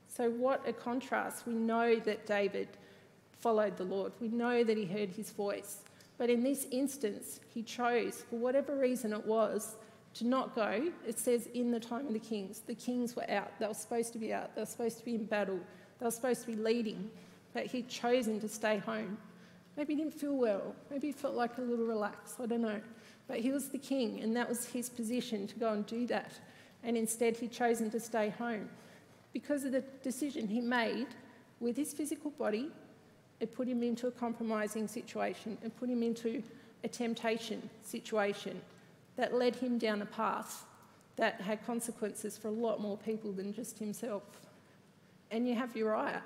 So, 0.08 0.30
what 0.30 0.68
a 0.68 0.74
contrast. 0.74 1.46
We 1.48 1.54
know 1.54 1.96
that 2.00 2.26
David 2.26 2.70
followed 3.40 3.76
the 3.78 3.84
Lord, 3.84 4.14
we 4.22 4.30
know 4.30 4.64
that 4.64 4.78
he 4.78 4.86
heard 4.86 5.10
his 5.10 5.32
voice. 5.32 5.80
But 6.18 6.30
in 6.30 6.44
this 6.44 6.68
instance, 6.72 7.40
he 7.54 7.64
chose, 7.64 8.24
for 8.30 8.38
whatever 8.38 8.78
reason 8.78 9.12
it 9.14 9.26
was, 9.26 9.76
to 10.16 10.28
not 10.28 10.56
go. 10.56 10.92
It 11.08 11.20
says 11.20 11.48
in 11.54 11.72
the 11.72 11.80
time 11.80 12.08
of 12.08 12.14
the 12.14 12.20
kings, 12.20 12.60
the 12.60 12.76
kings 12.76 13.16
were 13.16 13.30
out. 13.30 13.52
They 13.60 13.68
were 13.68 13.74
supposed 13.74 14.14
to 14.14 14.20
be 14.20 14.34
out. 14.34 14.56
They 14.56 14.62
were 14.62 14.68
supposed 14.68 15.00
to 15.00 15.06
be 15.06 15.16
in 15.16 15.26
battle. 15.26 15.60
They 16.00 16.06
were 16.06 16.12
supposed 16.12 16.42
to 16.42 16.48
be 16.48 16.56
leading. 16.56 17.10
But 17.54 17.66
he'd 17.66 17.90
chosen 17.90 18.40
to 18.42 18.48
stay 18.48 18.78
home. 18.78 19.18
Maybe 19.76 19.96
he 19.96 20.04
didn't 20.04 20.14
feel 20.14 20.36
well. 20.36 20.76
Maybe 20.92 21.08
he 21.08 21.14
felt 21.14 21.34
like 21.34 21.58
a 21.58 21.62
little 21.62 21.86
relaxed. 21.86 22.40
I 22.40 22.46
don't 22.46 22.62
know. 22.62 22.82
But 23.28 23.40
he 23.40 23.52
was 23.52 23.70
the 23.70 23.78
king, 23.78 24.22
and 24.22 24.36
that 24.36 24.48
was 24.48 24.66
his 24.66 24.90
position 24.90 25.48
to 25.48 25.56
go 25.56 25.74
and 25.74 25.86
do 25.86 26.06
that. 26.08 26.32
And 26.84 26.98
instead, 26.98 27.38
he'd 27.38 27.52
chosen 27.52 27.90
to 27.92 28.00
stay 28.00 28.30
home. 28.30 28.70
Because 29.32 29.64
of 29.64 29.72
the 29.72 29.84
decision 30.04 30.48
he 30.48 30.62
made 30.62 31.08
with 31.60 31.78
his 31.78 31.94
physical 31.94 32.32
body, 32.32 32.70
it 33.40 33.56
put 33.56 33.68
him 33.68 33.82
into 33.84 34.08
a 34.08 34.12
compromising 34.12 34.88
situation. 34.88 35.58
and 35.64 35.76
put 35.78 35.90
him 35.90 36.04
into 36.04 36.44
a 36.84 36.88
temptation 36.88 37.70
situation 37.84 38.62
that 39.16 39.34
led 39.34 39.56
him 39.56 39.78
down 39.78 40.02
a 40.02 40.06
path 40.06 40.66
that 41.16 41.40
had 41.42 41.66
consequences 41.66 42.38
for 42.38 42.48
a 42.48 42.52
lot 42.52 42.82
more 42.82 42.98
people 42.98 43.32
than 43.32 43.54
just 43.54 43.78
himself. 43.80 44.24
And 45.32 45.48
you 45.48 45.56
have 45.56 45.76
Uriah. 45.76 46.24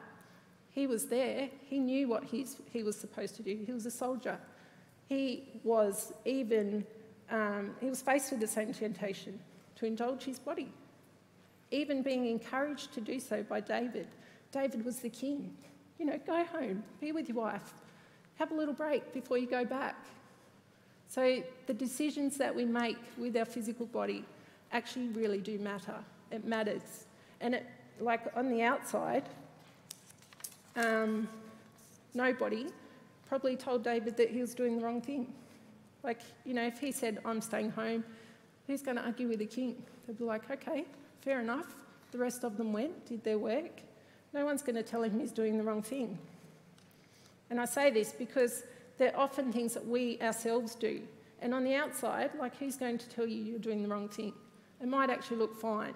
He 0.71 0.87
was 0.87 1.07
there, 1.07 1.49
he 1.69 1.79
knew 1.79 2.07
what 2.07 2.23
he 2.23 2.83
was 2.83 2.95
supposed 2.95 3.35
to 3.35 3.43
do. 3.43 3.57
He 3.65 3.71
was 3.71 3.85
a 3.85 3.91
soldier. 3.91 4.37
He 5.07 5.43
was 5.63 6.13
even, 6.25 6.85
um, 7.31 7.75
he 7.81 7.89
was 7.89 8.01
faced 8.01 8.31
with 8.31 8.39
the 8.39 8.47
same 8.47 8.73
temptation 8.73 9.39
to 9.77 9.85
indulge 9.85 10.23
his 10.23 10.39
body, 10.39 10.69
even 11.71 12.01
being 12.01 12.27
encouraged 12.27 12.93
to 12.93 13.01
do 13.01 13.19
so 13.19 13.43
by 13.43 13.59
David. 13.59 14.07
David 14.51 14.85
was 14.85 14.99
the 14.99 15.09
king. 15.09 15.55
You 15.99 16.05
know, 16.05 16.19
go 16.25 16.43
home, 16.43 16.83
be 17.01 17.11
with 17.11 17.27
your 17.27 17.37
wife, 17.37 17.73
have 18.37 18.51
a 18.51 18.53
little 18.53 18.73
break 18.73 19.13
before 19.13 19.37
you 19.37 19.47
go 19.47 19.65
back. 19.65 19.95
So 21.07 21.41
the 21.65 21.73
decisions 21.73 22.37
that 22.37 22.53
we 22.55 22.65
make 22.65 22.97
with 23.17 23.35
our 23.37 23.45
physical 23.45 23.85
body 23.85 24.25
actually 24.71 25.07
really 25.09 25.39
do 25.39 25.57
matter. 25.57 25.95
It 26.31 26.45
matters. 26.45 27.05
And 27.41 27.55
it, 27.55 27.65
like 27.99 28.21
on 28.35 28.49
the 28.49 28.61
outside, 28.61 29.23
um, 30.75 31.27
nobody 32.13 32.67
probably 33.27 33.55
told 33.55 33.83
David 33.83 34.17
that 34.17 34.29
he 34.29 34.41
was 34.41 34.53
doing 34.53 34.77
the 34.77 34.85
wrong 34.85 35.01
thing. 35.01 35.33
Like, 36.03 36.19
you 36.45 36.53
know, 36.53 36.65
if 36.65 36.79
he 36.79 36.91
said, 36.91 37.19
I'm 37.25 37.41
staying 37.41 37.71
home, 37.71 38.03
who's 38.67 38.81
going 38.81 38.97
to 38.97 39.03
argue 39.03 39.27
with 39.27 39.39
the 39.39 39.45
king? 39.45 39.81
They'd 40.05 40.17
be 40.17 40.23
like, 40.23 40.49
okay, 40.51 40.85
fair 41.21 41.39
enough. 41.39 41.75
The 42.11 42.17
rest 42.17 42.43
of 42.43 42.57
them 42.57 42.73
went, 42.73 43.05
did 43.05 43.23
their 43.23 43.39
work. 43.39 43.81
No 44.33 44.45
one's 44.45 44.61
going 44.61 44.75
to 44.75 44.83
tell 44.83 45.03
him 45.03 45.19
he's 45.19 45.31
doing 45.31 45.57
the 45.57 45.63
wrong 45.63 45.81
thing. 45.81 46.17
And 47.49 47.59
I 47.59 47.65
say 47.65 47.89
this 47.89 48.11
because 48.11 48.63
they're 48.97 49.17
often 49.17 49.51
things 49.51 49.73
that 49.73 49.85
we 49.85 50.19
ourselves 50.21 50.75
do. 50.75 51.01
And 51.41 51.53
on 51.53 51.63
the 51.63 51.75
outside, 51.75 52.31
like 52.37 52.57
who's 52.57 52.75
going 52.75 52.97
to 52.97 53.09
tell 53.09 53.25
you 53.25 53.43
you're 53.43 53.59
doing 53.59 53.83
the 53.83 53.89
wrong 53.89 54.09
thing? 54.09 54.33
It 54.81 54.87
might 54.87 55.09
actually 55.09 55.37
look 55.37 55.59
fine. 55.59 55.93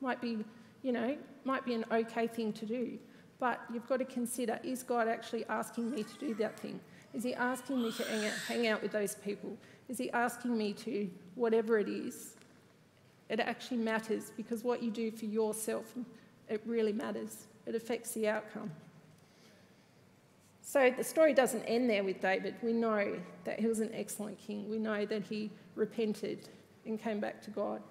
Might 0.00 0.20
be, 0.20 0.38
you 0.82 0.92
know, 0.92 1.16
might 1.44 1.64
be 1.64 1.74
an 1.74 1.84
okay 1.90 2.26
thing 2.26 2.52
to 2.54 2.66
do. 2.66 2.98
But 3.40 3.60
you've 3.72 3.88
got 3.88 3.98
to 3.98 4.04
consider, 4.04 4.58
is 4.64 4.82
God 4.82 5.08
actually 5.08 5.44
asking 5.46 5.90
me 5.90 6.02
to 6.02 6.18
do 6.18 6.34
that 6.34 6.58
thing? 6.58 6.80
Is 7.14 7.22
he 7.22 7.34
asking 7.34 7.82
me 7.82 7.92
to 7.92 8.02
hang 8.04 8.26
out, 8.26 8.32
hang 8.46 8.66
out 8.66 8.82
with 8.82 8.92
those 8.92 9.14
people? 9.14 9.56
Is 9.88 9.98
he 9.98 10.10
asking 10.12 10.56
me 10.56 10.72
to, 10.74 11.10
whatever 11.34 11.78
it 11.78 11.88
is? 11.88 12.34
It 13.28 13.40
actually 13.40 13.78
matters 13.78 14.32
because 14.36 14.64
what 14.64 14.82
you 14.82 14.90
do 14.90 15.10
for 15.10 15.26
yourself, 15.26 15.94
it 16.48 16.62
really 16.66 16.92
matters. 16.92 17.46
It 17.66 17.74
affects 17.74 18.12
the 18.12 18.28
outcome. 18.28 18.70
So 20.62 20.92
the 20.94 21.04
story 21.04 21.32
doesn't 21.32 21.62
end 21.62 21.88
there 21.88 22.04
with 22.04 22.20
David. 22.20 22.54
We 22.62 22.74
know 22.74 23.18
that 23.44 23.58
he 23.58 23.66
was 23.66 23.80
an 23.80 23.90
excellent 23.94 24.38
king. 24.38 24.68
We 24.68 24.78
know 24.78 25.06
that 25.06 25.22
he 25.22 25.50
repented 25.74 26.48
and 26.84 27.00
came 27.02 27.20
back 27.20 27.42
to 27.44 27.50
God. 27.50 27.82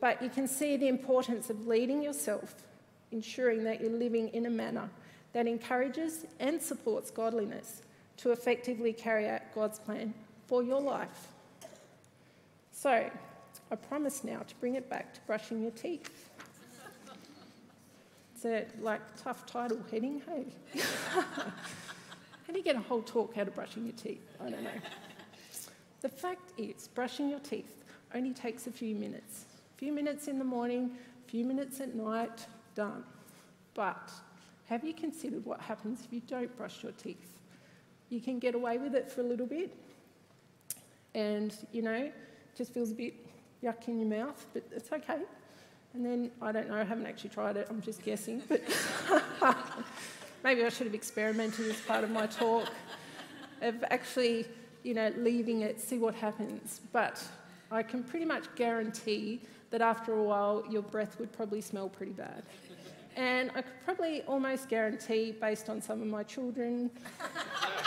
But 0.00 0.20
you 0.22 0.28
can 0.28 0.48
see 0.48 0.76
the 0.76 0.88
importance 0.88 1.50
of 1.50 1.66
leading 1.66 2.02
yourself, 2.02 2.54
ensuring 3.12 3.62
that 3.64 3.80
you're 3.80 3.92
living 3.92 4.28
in 4.28 4.46
a 4.46 4.50
manner 4.50 4.90
that 5.32 5.46
encourages 5.46 6.26
and 6.40 6.60
supports 6.60 7.10
godliness 7.10 7.82
to 8.16 8.32
effectively 8.32 8.92
carry 8.92 9.28
out 9.28 9.42
God's 9.54 9.78
plan 9.78 10.12
for 10.50 10.64
your 10.64 10.80
life. 10.80 11.28
So, 12.72 13.08
I 13.70 13.76
promise 13.76 14.24
now 14.24 14.40
to 14.40 14.54
bring 14.56 14.74
it 14.74 14.90
back 14.90 15.14
to 15.14 15.20
brushing 15.20 15.62
your 15.62 15.70
teeth. 15.70 16.28
It's 18.34 18.44
a 18.44 18.66
like 18.80 19.00
tough 19.22 19.46
title 19.46 19.78
heading, 19.92 20.20
hey? 20.26 20.82
How 21.12 22.52
do 22.52 22.58
you 22.58 22.64
get 22.64 22.74
a 22.74 22.80
whole 22.80 23.02
talk 23.02 23.38
out 23.38 23.46
of 23.46 23.54
brushing 23.54 23.84
your 23.84 23.94
teeth? 23.94 24.26
I 24.40 24.50
don't 24.50 24.64
know. 24.64 24.70
the 26.00 26.08
fact 26.08 26.50
is, 26.58 26.88
brushing 26.88 27.28
your 27.30 27.38
teeth 27.38 27.84
only 28.12 28.32
takes 28.32 28.66
a 28.66 28.72
few 28.72 28.96
minutes. 28.96 29.44
A 29.76 29.78
few 29.78 29.92
minutes 29.92 30.26
in 30.26 30.36
the 30.36 30.44
morning, 30.44 30.90
a 31.28 31.30
few 31.30 31.44
minutes 31.44 31.80
at 31.80 31.94
night, 31.94 32.44
done. 32.74 33.04
But 33.74 34.10
have 34.66 34.82
you 34.82 34.94
considered 34.94 35.44
what 35.44 35.60
happens 35.60 36.00
if 36.04 36.12
you 36.12 36.22
don't 36.26 36.54
brush 36.56 36.82
your 36.82 36.92
teeth? 36.92 37.38
You 38.08 38.20
can 38.20 38.40
get 38.40 38.56
away 38.56 38.78
with 38.78 38.96
it 38.96 39.12
for 39.12 39.20
a 39.20 39.24
little 39.24 39.46
bit, 39.46 39.72
and 41.14 41.54
you 41.72 41.82
know, 41.82 42.10
just 42.56 42.72
feels 42.72 42.90
a 42.90 42.94
bit 42.94 43.14
yuck 43.62 43.88
in 43.88 44.00
your 44.00 44.24
mouth, 44.24 44.46
but 44.52 44.62
it's 44.70 44.92
okay. 44.92 45.20
And 45.94 46.04
then 46.04 46.30
I 46.40 46.52
don't 46.52 46.68
know, 46.68 46.76
I 46.76 46.84
haven't 46.84 47.06
actually 47.06 47.30
tried 47.30 47.56
it, 47.56 47.66
I'm 47.68 47.82
just 47.82 48.02
guessing, 48.02 48.42
but 48.48 48.62
maybe 50.44 50.64
I 50.64 50.68
should 50.68 50.86
have 50.86 50.94
experimented 50.94 51.68
as 51.68 51.80
part 51.80 52.04
of 52.04 52.10
my 52.10 52.26
talk 52.26 52.68
of 53.60 53.84
actually, 53.90 54.46
you 54.82 54.94
know, 54.94 55.12
leaving 55.16 55.62
it, 55.62 55.80
see 55.80 55.98
what 55.98 56.14
happens. 56.14 56.80
But 56.92 57.22
I 57.70 57.82
can 57.82 58.02
pretty 58.02 58.24
much 58.24 58.44
guarantee 58.54 59.40
that 59.70 59.80
after 59.80 60.14
a 60.14 60.22
while, 60.22 60.64
your 60.70 60.82
breath 60.82 61.18
would 61.18 61.32
probably 61.32 61.60
smell 61.60 61.88
pretty 61.88 62.12
bad. 62.12 62.42
And 63.16 63.50
I 63.54 63.62
could 63.62 63.84
probably 63.84 64.22
almost 64.22 64.68
guarantee, 64.68 65.32
based 65.32 65.68
on 65.68 65.82
some 65.82 66.00
of 66.00 66.06
my 66.06 66.22
children, 66.22 66.90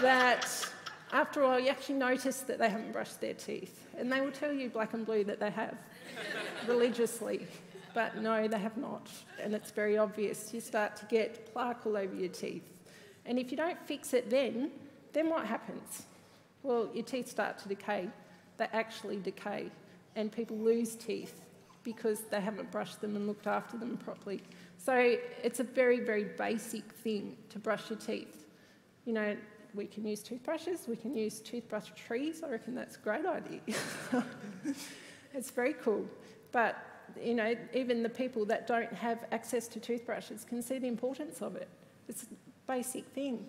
that 0.01 0.69
after 1.13 1.43
a 1.43 1.47
while 1.47 1.59
you 1.59 1.69
actually 1.69 1.99
notice 1.99 2.39
that 2.41 2.57
they 2.57 2.69
haven't 2.69 2.91
brushed 2.91 3.21
their 3.21 3.35
teeth. 3.35 3.87
And 3.97 4.11
they 4.11 4.19
will 4.19 4.31
tell 4.31 4.51
you 4.51 4.69
black 4.69 4.93
and 4.93 5.05
blue 5.05 5.23
that 5.25 5.39
they 5.39 5.51
have, 5.51 5.77
religiously. 6.67 7.47
But 7.93 8.17
no, 8.17 8.47
they 8.47 8.57
have 8.57 8.75
not. 8.75 9.07
And 9.39 9.53
it's 9.53 9.69
very 9.69 9.97
obvious. 9.97 10.53
You 10.53 10.59
start 10.59 10.95
to 10.97 11.05
get 11.05 11.53
plaque 11.53 11.85
all 11.85 11.95
over 11.95 12.15
your 12.15 12.29
teeth. 12.29 12.67
And 13.25 13.37
if 13.37 13.51
you 13.51 13.57
don't 13.57 13.79
fix 13.85 14.13
it 14.13 14.29
then, 14.29 14.71
then 15.13 15.29
what 15.29 15.45
happens? 15.45 16.03
Well, 16.63 16.89
your 16.93 17.05
teeth 17.05 17.29
start 17.29 17.59
to 17.59 17.69
decay. 17.69 18.09
They 18.57 18.67
actually 18.73 19.17
decay. 19.17 19.69
And 20.15 20.31
people 20.31 20.57
lose 20.57 20.95
teeth 20.95 21.41
because 21.83 22.21
they 22.31 22.41
haven't 22.41 22.71
brushed 22.71 23.01
them 23.01 23.15
and 23.15 23.27
looked 23.27 23.45
after 23.45 23.77
them 23.77 23.97
properly. 23.97 24.41
So 24.77 25.17
it's 25.43 25.59
a 25.59 25.63
very, 25.63 25.99
very 25.99 26.23
basic 26.23 26.91
thing 26.91 27.37
to 27.51 27.59
brush 27.59 27.89
your 27.89 27.99
teeth. 27.99 28.45
You 29.05 29.13
know, 29.13 29.37
we 29.73 29.85
can 29.85 30.05
use 30.05 30.21
toothbrushes, 30.21 30.87
we 30.87 30.95
can 30.95 31.15
use 31.15 31.39
toothbrush 31.39 31.89
trees. 31.95 32.43
I 32.43 32.49
reckon 32.49 32.75
that's 32.75 32.95
a 32.95 32.99
great 32.99 33.25
idea. 33.25 33.59
it's 35.33 35.51
very 35.51 35.73
cool. 35.73 36.05
But, 36.51 36.77
you 37.21 37.33
know, 37.33 37.55
even 37.73 38.03
the 38.03 38.09
people 38.09 38.45
that 38.45 38.67
don't 38.67 38.93
have 38.93 39.25
access 39.31 39.67
to 39.69 39.79
toothbrushes 39.79 40.43
can 40.43 40.61
see 40.61 40.77
the 40.79 40.87
importance 40.87 41.41
of 41.41 41.55
it. 41.55 41.67
It's 42.07 42.23
a 42.23 42.27
basic 42.67 43.05
thing. 43.07 43.45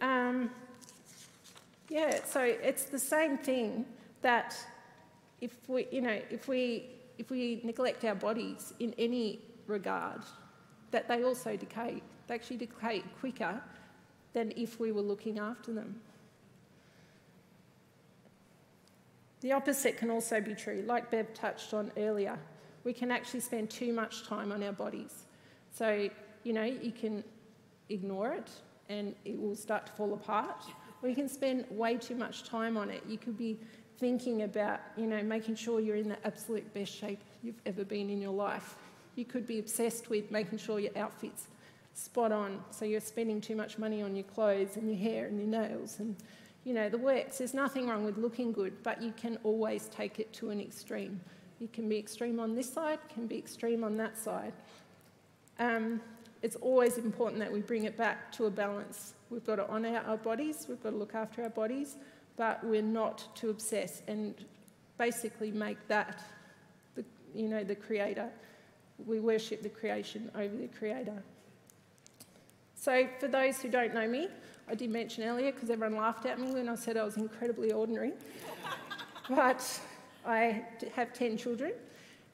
Um, 0.00 0.50
yeah, 1.88 2.24
so 2.24 2.40
it's 2.40 2.84
the 2.84 2.98
same 2.98 3.38
thing 3.38 3.86
that 4.22 4.56
if 5.40 5.52
we, 5.68 5.86
you 5.92 6.00
know, 6.00 6.20
if 6.30 6.48
we, 6.48 6.90
if 7.18 7.30
we 7.30 7.60
neglect 7.62 8.04
our 8.04 8.14
bodies 8.14 8.74
in 8.80 8.92
any 8.98 9.40
regard, 9.66 10.22
that 10.90 11.08
they 11.08 11.22
also 11.22 11.56
decay. 11.56 12.02
They 12.26 12.34
actually 12.34 12.56
decay 12.56 13.02
quicker 13.20 13.60
than 14.36 14.52
if 14.54 14.78
we 14.78 14.92
were 14.92 15.00
looking 15.00 15.38
after 15.38 15.72
them. 15.72 15.98
The 19.40 19.52
opposite 19.52 19.96
can 19.96 20.10
also 20.10 20.42
be 20.42 20.54
true, 20.54 20.84
like 20.86 21.10
Bev 21.10 21.32
touched 21.32 21.72
on 21.72 21.90
earlier. 21.96 22.38
We 22.84 22.92
can 22.92 23.10
actually 23.10 23.40
spend 23.40 23.70
too 23.70 23.94
much 23.94 24.26
time 24.26 24.52
on 24.52 24.62
our 24.62 24.74
bodies. 24.74 25.24
So, 25.72 26.10
you 26.42 26.52
know, 26.52 26.64
you 26.64 26.92
can 26.92 27.24
ignore 27.88 28.34
it 28.34 28.50
and 28.90 29.14
it 29.24 29.40
will 29.40 29.56
start 29.56 29.86
to 29.86 29.92
fall 29.92 30.12
apart, 30.12 30.64
or 31.02 31.08
you 31.08 31.14
can 31.14 31.30
spend 31.30 31.64
way 31.70 31.96
too 31.96 32.14
much 32.14 32.44
time 32.44 32.76
on 32.76 32.90
it. 32.90 33.02
You 33.08 33.16
could 33.16 33.38
be 33.38 33.58
thinking 33.96 34.42
about, 34.42 34.80
you 34.98 35.06
know, 35.06 35.22
making 35.22 35.54
sure 35.54 35.80
you're 35.80 35.96
in 35.96 36.10
the 36.10 36.26
absolute 36.26 36.74
best 36.74 36.94
shape 36.94 37.20
you've 37.42 37.62
ever 37.64 37.84
been 37.84 38.10
in 38.10 38.20
your 38.20 38.34
life. 38.34 38.76
You 39.14 39.24
could 39.24 39.46
be 39.46 39.60
obsessed 39.60 40.10
with 40.10 40.30
making 40.30 40.58
sure 40.58 40.78
your 40.78 40.92
outfit's 40.94 41.46
spot 41.96 42.30
on, 42.30 42.62
so 42.70 42.84
you're 42.84 43.00
spending 43.00 43.40
too 43.40 43.56
much 43.56 43.78
money 43.78 44.02
on 44.02 44.14
your 44.14 44.24
clothes 44.24 44.76
and 44.76 44.86
your 44.88 44.98
hair 44.98 45.26
and 45.26 45.38
your 45.38 45.48
nails 45.48 45.98
and, 45.98 46.14
you 46.64 46.74
know, 46.74 46.88
the 46.88 46.98
works. 46.98 47.38
There's 47.38 47.54
nothing 47.54 47.88
wrong 47.88 48.04
with 48.04 48.18
looking 48.18 48.52
good, 48.52 48.82
but 48.82 49.02
you 49.02 49.12
can 49.16 49.38
always 49.44 49.88
take 49.88 50.20
it 50.20 50.32
to 50.34 50.50
an 50.50 50.60
extreme. 50.60 51.20
You 51.58 51.68
can 51.72 51.88
be 51.88 51.98
extreme 51.98 52.38
on 52.38 52.54
this 52.54 52.70
side, 52.70 52.98
can 53.08 53.26
be 53.26 53.38
extreme 53.38 53.82
on 53.82 53.96
that 53.96 54.18
side. 54.18 54.52
Um, 55.58 56.02
it's 56.42 56.56
always 56.56 56.98
important 56.98 57.40
that 57.40 57.50
we 57.50 57.60
bring 57.60 57.84
it 57.84 57.96
back 57.96 58.30
to 58.32 58.44
a 58.44 58.50
balance. 58.50 59.14
We've 59.30 59.44
got 59.44 59.56
to 59.56 59.68
honour 59.68 60.02
our 60.06 60.18
bodies, 60.18 60.66
we've 60.68 60.82
got 60.82 60.90
to 60.90 60.96
look 60.96 61.14
after 61.14 61.42
our 61.42 61.48
bodies, 61.50 61.96
but 62.36 62.62
we're 62.62 62.82
not 62.82 63.34
to 63.36 63.48
obsess 63.48 64.02
and 64.06 64.34
basically 64.98 65.50
make 65.50 65.78
that, 65.88 66.22
the, 66.94 67.04
you 67.34 67.48
know, 67.48 67.64
the 67.64 67.74
creator. 67.74 68.28
We 69.06 69.18
worship 69.18 69.62
the 69.62 69.70
creation 69.70 70.30
over 70.34 70.54
the 70.54 70.68
creator. 70.68 71.22
So, 72.76 73.08
for 73.18 73.26
those 73.26 73.60
who 73.60 73.68
don't 73.68 73.94
know 73.94 74.06
me, 74.06 74.28
I 74.68 74.74
did 74.74 74.90
mention 74.90 75.24
earlier 75.24 75.50
because 75.52 75.70
everyone 75.70 75.96
laughed 75.96 76.26
at 76.26 76.38
me 76.38 76.52
when 76.52 76.68
I 76.68 76.74
said 76.74 76.96
I 76.96 77.04
was 77.04 77.16
incredibly 77.16 77.72
ordinary. 77.72 78.12
but 79.28 79.80
I 80.24 80.64
have 80.94 81.12
10 81.12 81.36
children 81.36 81.72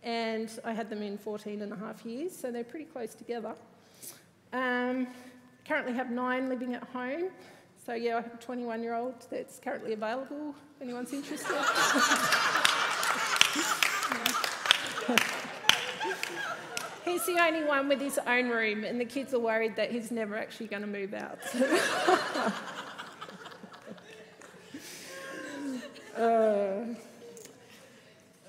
and 0.02 0.50
I 0.64 0.72
had 0.72 0.90
them 0.90 1.02
in 1.02 1.16
14 1.16 1.62
and 1.62 1.72
a 1.72 1.76
half 1.76 2.04
years, 2.04 2.36
so 2.36 2.50
they're 2.50 2.64
pretty 2.64 2.86
close 2.86 3.14
together. 3.14 3.54
Um, 4.52 5.06
currently 5.66 5.92
have 5.92 6.10
nine 6.10 6.48
living 6.48 6.74
at 6.74 6.82
home. 6.84 7.30
So, 7.84 7.94
yeah, 7.94 8.18
I 8.18 8.20
have 8.22 8.34
a 8.34 8.38
21 8.38 8.82
year 8.82 8.94
old 8.94 9.14
that's 9.30 9.58
currently 9.58 9.92
available 9.92 10.54
if 10.76 10.82
anyone's 10.82 11.12
interested. 11.12 11.56
He's 17.12 17.26
the 17.26 17.38
only 17.44 17.62
one 17.62 17.88
with 17.90 18.00
his 18.00 18.18
own 18.26 18.48
room, 18.48 18.84
and 18.84 18.98
the 18.98 19.04
kids 19.04 19.34
are 19.34 19.38
worried 19.38 19.76
that 19.76 19.92
he's 19.92 20.10
never 20.10 20.34
actually 20.34 20.68
going 20.68 20.80
to 20.80 20.88
move 20.88 21.12
out. 21.12 21.38
uh, 26.18 26.84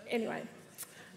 anyway, 0.09 0.43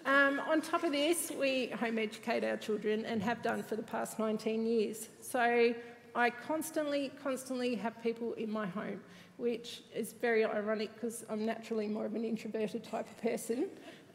um, 0.07 0.41
on 0.41 0.61
top 0.61 0.83
of 0.83 0.91
this, 0.91 1.31
we 1.39 1.69
home 1.69 2.01
educate 2.01 2.43
our 2.43 2.57
children 2.57 3.05
and 3.05 3.23
have 3.23 3.43
done 3.43 3.63
for 3.63 3.77
the 3.77 3.83
past 3.85 4.19
19 4.19 4.67
years. 4.67 5.09
So 5.21 5.73
I 6.17 6.31
constantly, 6.31 7.13
constantly 7.23 7.77
have 7.77 8.03
people 8.03 8.33
in 8.33 8.51
my 8.51 8.67
home, 8.67 9.01
which 9.37 9.83
is 9.95 10.15
very 10.15 10.45
ironic 10.45 10.93
because 10.95 11.25
I'm 11.31 11.47
naturally 11.47 11.87
more 11.87 12.07
of 12.07 12.17
an 12.17 12.25
introverted 12.25 12.83
type 12.83 13.09
of 13.09 13.23
person. 13.23 13.69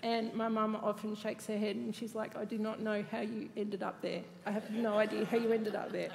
And 0.04 0.34
my 0.34 0.48
mum 0.48 0.76
often 0.82 1.16
shakes 1.16 1.46
her 1.48 1.58
head 1.58 1.76
and 1.76 1.96
she's 1.96 2.16
like, 2.16 2.36
I 2.36 2.46
do 2.46 2.58
not 2.58 2.80
know 2.80 3.04
how 3.12 3.22
you 3.22 3.50
ended 3.56 3.84
up 3.84 4.02
there. 4.02 4.22
I 4.46 4.52
have 4.52 4.70
no 4.72 4.98
idea 4.98 5.26
how 5.26 5.38
you 5.38 5.52
ended 5.52 5.76
up 5.76 5.92
there. 5.92 6.10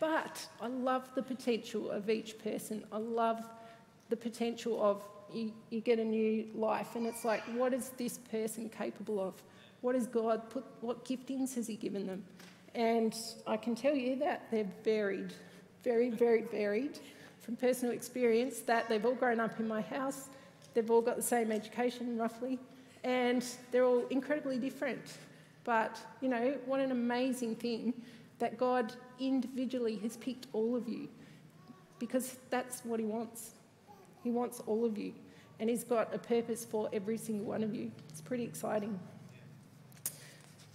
But 0.00 0.46
I 0.60 0.66
love 0.66 1.08
the 1.14 1.22
potential 1.22 1.90
of 1.90 2.10
each 2.10 2.38
person. 2.38 2.84
I 2.92 2.98
love 2.98 3.42
the 4.10 4.16
potential 4.16 4.82
of 4.82 5.02
you, 5.32 5.52
you 5.70 5.80
get 5.80 5.98
a 5.98 6.04
new 6.04 6.46
life, 6.54 6.96
and 6.96 7.06
it's 7.06 7.24
like, 7.24 7.42
what 7.56 7.72
is 7.72 7.90
this 7.96 8.18
person 8.18 8.68
capable 8.68 9.20
of? 9.20 9.34
What 9.80 9.94
has 9.94 10.06
God 10.06 10.50
put, 10.50 10.64
what 10.80 11.04
giftings 11.04 11.54
has 11.54 11.66
He 11.66 11.76
given 11.76 12.06
them? 12.06 12.22
And 12.74 13.14
I 13.46 13.56
can 13.56 13.74
tell 13.74 13.94
you 13.94 14.16
that 14.16 14.50
they're 14.50 14.68
varied, 14.84 15.32
very, 15.82 16.10
very 16.10 16.42
varied 16.42 16.98
from 17.40 17.56
personal 17.56 17.94
experience, 17.94 18.60
that 18.60 18.88
they've 18.88 19.04
all 19.04 19.14
grown 19.14 19.40
up 19.40 19.58
in 19.58 19.66
my 19.66 19.80
house, 19.80 20.28
they've 20.74 20.90
all 20.90 21.02
got 21.02 21.16
the 21.16 21.22
same 21.22 21.50
education 21.50 22.18
roughly, 22.18 22.58
and 23.04 23.44
they're 23.70 23.84
all 23.84 24.06
incredibly 24.10 24.58
different. 24.58 25.02
But, 25.64 26.00
you 26.20 26.28
know, 26.28 26.56
what 26.66 26.80
an 26.80 26.90
amazing 26.90 27.56
thing 27.56 27.94
that 28.38 28.56
God 28.56 28.92
individually 29.20 29.96
has 29.98 30.16
picked 30.16 30.46
all 30.52 30.74
of 30.74 30.88
you 30.88 31.08
because 31.98 32.36
that's 32.50 32.84
what 32.84 32.98
He 32.98 33.06
wants. 33.06 33.52
He 34.24 34.30
wants 34.30 34.60
all 34.66 34.84
of 34.84 34.98
you, 34.98 35.12
and 35.60 35.70
He's 35.70 35.84
got 35.84 36.12
a 36.14 36.18
purpose 36.18 36.64
for 36.64 36.88
every 36.92 37.16
single 37.16 37.46
one 37.46 37.62
of 37.62 37.74
you. 37.74 37.92
It's 38.08 38.20
pretty 38.20 38.44
exciting. 38.44 38.98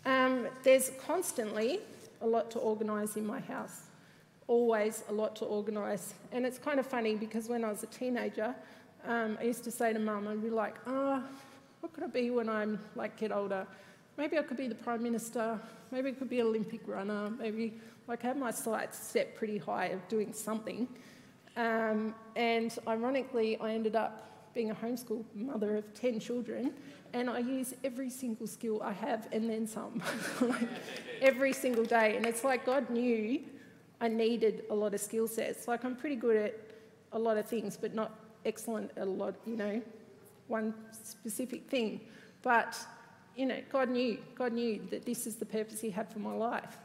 Um, 0.05 0.47
there's 0.63 0.91
constantly 1.05 1.81
a 2.21 2.27
lot 2.27 2.49
to 2.51 2.59
organise 2.59 3.17
in 3.17 3.25
my 3.25 3.41
house, 3.41 3.81
always 4.47 5.03
a 5.09 5.13
lot 5.13 5.35
to 5.37 5.45
organise. 5.45 6.13
And 6.31 6.45
it's 6.45 6.57
kind 6.57 6.79
of 6.79 6.87
funny 6.87 7.15
because 7.15 7.49
when 7.49 7.65
I 7.65 7.69
was 7.69 7.83
a 7.83 7.87
teenager, 7.87 8.55
um, 9.05 9.37
I 9.39 9.43
used 9.43 9.65
to 9.65 9.71
say 9.71 9.91
to 9.91 9.99
mum, 9.99 10.27
I'd 10.29 10.41
be 10.41 10.49
like, 10.49 10.75
oh, 10.87 11.21
what 11.87 11.93
could 11.93 12.03
I 12.03 12.07
be 12.07 12.29
when 12.31 12.49
I'm 12.49 12.79
like 12.97 13.15
get 13.15 13.31
older? 13.31 13.65
Maybe 14.17 14.37
I 14.37 14.41
could 14.41 14.57
be 14.57 14.67
the 14.67 14.75
Prime 14.75 15.01
Minister, 15.01 15.57
maybe 15.89 16.09
I 16.09 16.11
could 16.11 16.29
be 16.29 16.41
an 16.41 16.47
Olympic 16.47 16.81
runner, 16.85 17.29
maybe 17.29 17.79
like 18.09 18.25
I 18.25 18.27
have 18.27 18.37
my 18.37 18.51
sights 18.51 18.97
set 18.97 19.37
pretty 19.37 19.57
high 19.57 19.85
of 19.85 20.05
doing 20.09 20.33
something. 20.33 20.89
Um, 21.55 22.13
and 22.35 22.77
ironically, 22.89 23.57
I 23.61 23.71
ended 23.71 23.95
up 23.95 24.53
being 24.53 24.69
a 24.71 24.75
homeschool 24.75 25.23
mother 25.33 25.77
of 25.77 25.93
10 25.93 26.19
children, 26.19 26.73
and 27.13 27.29
I 27.29 27.39
use 27.39 27.73
every 27.85 28.09
single 28.09 28.47
skill 28.47 28.81
I 28.83 28.91
have 28.91 29.29
and 29.31 29.49
then 29.49 29.65
some, 29.65 30.03
like 30.41 30.67
every 31.21 31.53
single 31.53 31.85
day. 31.85 32.17
And 32.17 32.25
it's 32.25 32.43
like 32.43 32.65
God 32.65 32.89
knew 32.89 33.39
I 34.01 34.09
needed 34.09 34.65
a 34.69 34.75
lot 34.75 34.93
of 34.93 34.99
skill 34.99 35.27
sets. 35.29 35.69
Like 35.69 35.85
I'm 35.85 35.95
pretty 35.95 36.17
good 36.17 36.35
at 36.35 36.59
a 37.13 37.19
lot 37.19 37.37
of 37.37 37.45
things, 37.45 37.77
but 37.79 37.95
not 37.95 38.19
excellent 38.43 38.91
at 38.97 39.07
a 39.07 39.09
lot, 39.09 39.35
you 39.45 39.55
know, 39.55 39.81
one 40.47 40.73
specific 40.91 41.69
thing. 41.69 42.01
But, 42.41 42.77
you 43.35 43.45
know, 43.45 43.59
God 43.71 43.89
knew, 43.89 44.17
God 44.35 44.53
knew 44.53 44.81
that 44.89 45.05
this 45.05 45.27
is 45.27 45.35
the 45.35 45.45
purpose 45.45 45.81
He 45.81 45.89
had 45.89 46.11
for 46.11 46.19
my 46.19 46.33
life. 46.33 46.77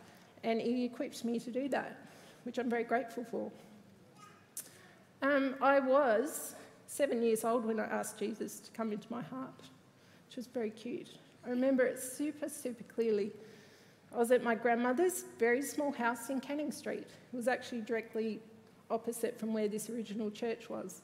And 0.45 0.61
He 0.61 0.85
equipped 0.85 1.25
me 1.25 1.39
to 1.41 1.51
do 1.51 1.69
that, 1.69 1.99
which 2.45 2.59
I'm 2.59 2.71
very 2.71 2.85
grateful 2.85 3.25
for. 3.25 3.51
Um, 5.23 5.55
I 5.61 5.79
was 5.79 6.55
seven 6.87 7.23
years 7.23 7.45
old 7.45 7.65
when 7.65 7.79
I 7.79 7.85
asked 7.85 8.19
Jesus 8.19 8.59
to 8.61 8.71
come 8.73 8.93
into 8.93 9.07
my 9.11 9.23
heart, 9.23 9.63
which 10.27 10.37
was 10.37 10.47
very 10.47 10.71
cute. 10.71 11.11
I 11.47 11.51
remember 11.51 11.85
it 11.85 11.99
super, 11.99 12.49
super 12.49 12.85
clearly. 12.85 13.31
I 14.15 14.19
was 14.19 14.31
at 14.31 14.43
my 14.43 14.55
grandmother's 14.55 15.25
very 15.39 15.63
small 15.63 15.93
house 15.93 16.29
in 16.29 16.41
Canning 16.41 16.71
Street. 16.71 17.07
It 17.33 17.37
was 17.37 17.49
actually 17.49 17.81
directly 17.81 18.41
opposite 18.91 19.39
from 19.39 19.55
where 19.55 19.69
this 19.69 19.89
original 19.89 20.31
church 20.31 20.69
was. 20.69 21.03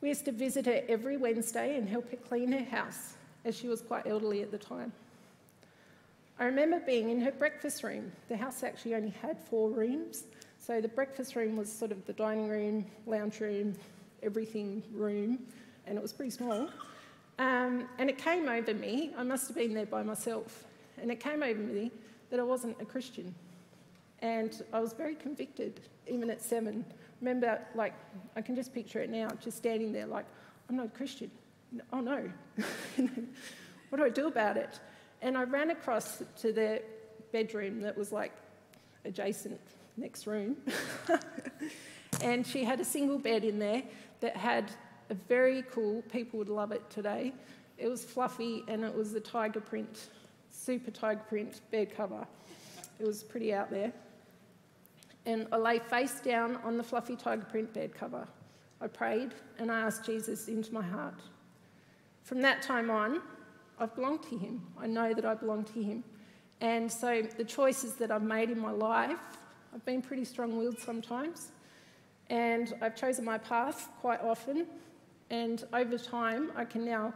We 0.00 0.08
used 0.08 0.24
to 0.26 0.32
visit 0.32 0.66
her 0.66 0.82
every 0.88 1.16
Wednesday 1.16 1.76
and 1.76 1.88
help 1.88 2.10
her 2.10 2.16
clean 2.16 2.52
her 2.52 2.64
house, 2.64 3.14
as 3.44 3.56
she 3.56 3.68
was 3.68 3.80
quite 3.80 4.06
elderly 4.06 4.42
at 4.42 4.50
the 4.50 4.58
time. 4.58 4.92
I 6.38 6.44
remember 6.44 6.78
being 6.78 7.10
in 7.10 7.20
her 7.20 7.32
breakfast 7.32 7.82
room. 7.82 8.12
The 8.28 8.36
house 8.36 8.62
actually 8.62 8.94
only 8.94 9.12
had 9.22 9.38
four 9.40 9.70
rooms, 9.70 10.24
so 10.60 10.80
the 10.80 10.88
breakfast 10.88 11.34
room 11.34 11.56
was 11.56 11.72
sort 11.72 11.90
of 11.90 12.06
the 12.06 12.12
dining 12.12 12.48
room, 12.48 12.86
lounge 13.06 13.40
room, 13.40 13.74
everything 14.22 14.82
room, 14.92 15.40
and 15.86 15.98
it 15.98 16.02
was 16.02 16.12
pretty 16.12 16.30
small. 16.30 16.68
Um, 17.40 17.88
and 17.98 18.08
it 18.08 18.18
came 18.18 18.48
over 18.48 18.74
me, 18.74 19.12
I 19.16 19.24
must 19.24 19.48
have 19.48 19.56
been 19.56 19.74
there 19.74 19.86
by 19.86 20.04
myself, 20.04 20.64
and 21.00 21.10
it 21.10 21.18
came 21.18 21.42
over 21.42 21.60
me 21.60 21.90
that 22.30 22.38
I 22.38 22.44
wasn't 22.44 22.80
a 22.80 22.84
Christian. 22.84 23.34
And 24.20 24.62
I 24.72 24.80
was 24.80 24.92
very 24.92 25.14
convicted, 25.14 25.80
even 26.06 26.30
at 26.30 26.42
seven. 26.42 26.84
Remember, 27.20 27.60
like, 27.74 27.94
I 28.36 28.42
can 28.42 28.54
just 28.54 28.72
picture 28.72 29.00
it 29.00 29.10
now, 29.10 29.28
just 29.42 29.56
standing 29.56 29.92
there, 29.92 30.06
like, 30.06 30.26
I'm 30.68 30.76
not 30.76 30.86
a 30.86 30.90
Christian. 30.90 31.30
Oh 31.92 32.00
no. 32.00 32.30
what 33.88 33.98
do 33.98 34.04
I 34.04 34.08
do 34.08 34.26
about 34.26 34.56
it? 34.56 34.80
And 35.22 35.36
I 35.36 35.44
ran 35.44 35.70
across 35.70 36.22
to 36.40 36.52
the 36.52 36.82
bedroom 37.32 37.80
that 37.82 37.96
was 37.96 38.12
like 38.12 38.32
adjacent 39.04 39.60
next 39.96 40.26
room. 40.26 40.56
and 42.22 42.46
she 42.46 42.64
had 42.64 42.80
a 42.80 42.84
single 42.84 43.18
bed 43.18 43.44
in 43.44 43.58
there 43.58 43.82
that 44.20 44.36
had 44.36 44.70
a 45.10 45.14
very 45.14 45.62
cool, 45.70 46.02
people 46.02 46.38
would 46.38 46.48
love 46.48 46.72
it 46.72 46.88
today. 46.90 47.32
It 47.78 47.88
was 47.88 48.04
fluffy 48.04 48.64
and 48.68 48.84
it 48.84 48.94
was 48.94 49.12
the 49.12 49.20
tiger 49.20 49.60
print, 49.60 50.08
super 50.50 50.90
tiger 50.90 51.22
print 51.28 51.60
bed 51.70 51.94
cover. 51.94 52.26
It 52.98 53.06
was 53.06 53.22
pretty 53.22 53.54
out 53.54 53.70
there. 53.70 53.92
And 55.28 55.46
I 55.52 55.58
lay 55.58 55.78
face 55.78 56.20
down 56.20 56.56
on 56.64 56.78
the 56.78 56.82
fluffy 56.82 57.14
tiger 57.14 57.44
print 57.44 57.74
bed 57.74 57.94
cover. 57.94 58.26
I 58.80 58.86
prayed 58.86 59.34
and 59.58 59.70
I 59.70 59.80
asked 59.80 60.06
Jesus 60.06 60.48
into 60.48 60.72
my 60.72 60.80
heart. 60.80 61.20
From 62.22 62.40
that 62.40 62.62
time 62.62 62.90
on, 62.90 63.20
I've 63.78 63.94
belonged 63.94 64.22
to 64.30 64.38
Him. 64.38 64.62
I 64.80 64.86
know 64.86 65.12
that 65.12 65.26
I 65.26 65.34
belong 65.34 65.64
to 65.64 65.82
Him. 65.82 66.02
And 66.62 66.90
so 66.90 67.20
the 67.36 67.44
choices 67.44 67.96
that 67.96 68.10
I've 68.10 68.22
made 68.22 68.48
in 68.48 68.58
my 68.58 68.70
life, 68.70 69.18
I've 69.74 69.84
been 69.84 70.00
pretty 70.00 70.24
strong 70.24 70.56
willed 70.56 70.80
sometimes. 70.80 71.52
And 72.30 72.72
I've 72.80 72.96
chosen 72.96 73.26
my 73.26 73.36
path 73.36 73.90
quite 74.00 74.22
often. 74.22 74.66
And 75.28 75.62
over 75.74 75.98
time, 75.98 76.52
I 76.56 76.64
can 76.64 76.86
now 76.86 77.12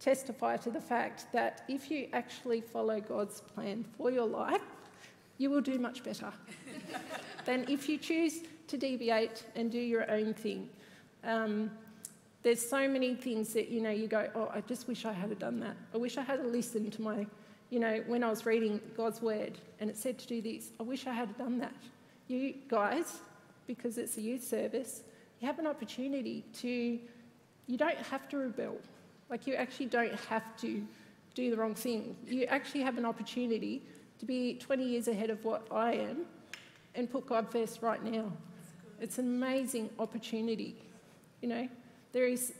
testify 0.00 0.56
to 0.56 0.72
the 0.72 0.80
fact 0.80 1.26
that 1.32 1.62
if 1.68 1.88
you 1.88 2.08
actually 2.12 2.62
follow 2.62 3.00
God's 3.00 3.42
plan 3.42 3.84
for 3.96 4.10
your 4.10 4.26
life, 4.26 4.60
you 5.38 5.50
will 5.50 5.60
do 5.60 5.78
much 5.78 6.02
better 6.02 6.32
than 7.44 7.64
if 7.68 7.88
you 7.88 7.98
choose 7.98 8.40
to 8.68 8.76
deviate 8.76 9.44
and 9.54 9.70
do 9.70 9.78
your 9.78 10.10
own 10.10 10.34
thing. 10.34 10.68
Um, 11.22 11.70
there's 12.42 12.66
so 12.66 12.86
many 12.88 13.14
things 13.14 13.54
that 13.54 13.68
you 13.68 13.80
know 13.80 13.90
you 13.90 14.06
go, 14.06 14.28
oh, 14.34 14.50
I 14.52 14.60
just 14.62 14.86
wish 14.86 15.04
I 15.06 15.12
had 15.12 15.38
done 15.38 15.60
that. 15.60 15.76
I 15.94 15.96
wish 15.96 16.18
I 16.18 16.22
had 16.22 16.44
listened 16.44 16.92
to 16.94 17.02
my, 17.02 17.26
you 17.70 17.80
know, 17.80 18.02
when 18.06 18.22
I 18.22 18.28
was 18.28 18.44
reading 18.44 18.80
God's 18.96 19.22
word 19.22 19.58
and 19.80 19.88
it 19.88 19.96
said 19.96 20.18
to 20.18 20.26
do 20.26 20.42
this. 20.42 20.70
I 20.78 20.82
wish 20.82 21.06
I 21.06 21.14
had 21.14 21.36
done 21.38 21.58
that. 21.60 21.74
You 22.28 22.54
guys, 22.68 23.20
because 23.66 23.96
it's 23.96 24.16
a 24.18 24.20
youth 24.20 24.44
service, 24.44 25.02
you 25.40 25.46
have 25.46 25.58
an 25.58 25.66
opportunity 25.66 26.44
to. 26.60 26.98
You 27.66 27.78
don't 27.78 27.96
have 27.96 28.28
to 28.28 28.36
rebel. 28.36 28.76
Like 29.30 29.46
you 29.46 29.54
actually 29.54 29.86
don't 29.86 30.14
have 30.28 30.44
to 30.58 30.86
do 31.34 31.50
the 31.50 31.56
wrong 31.56 31.74
thing. 31.74 32.14
You 32.26 32.44
actually 32.44 32.82
have 32.82 32.98
an 32.98 33.06
opportunity 33.06 33.82
to 34.18 34.26
be 34.26 34.54
20 34.54 34.84
years 34.84 35.08
ahead 35.08 35.30
of 35.30 35.42
what 35.44 35.66
I 35.70 35.94
am 35.94 36.26
and 36.94 37.10
put 37.10 37.26
God 37.26 37.50
first 37.50 37.82
right 37.82 38.02
now. 38.02 38.32
It's 39.00 39.18
an 39.18 39.26
amazing 39.26 39.90
opportunity. 39.98 40.76
You 41.40 41.48
know, 41.48 41.68
there 42.12 42.26
is, 42.26 42.54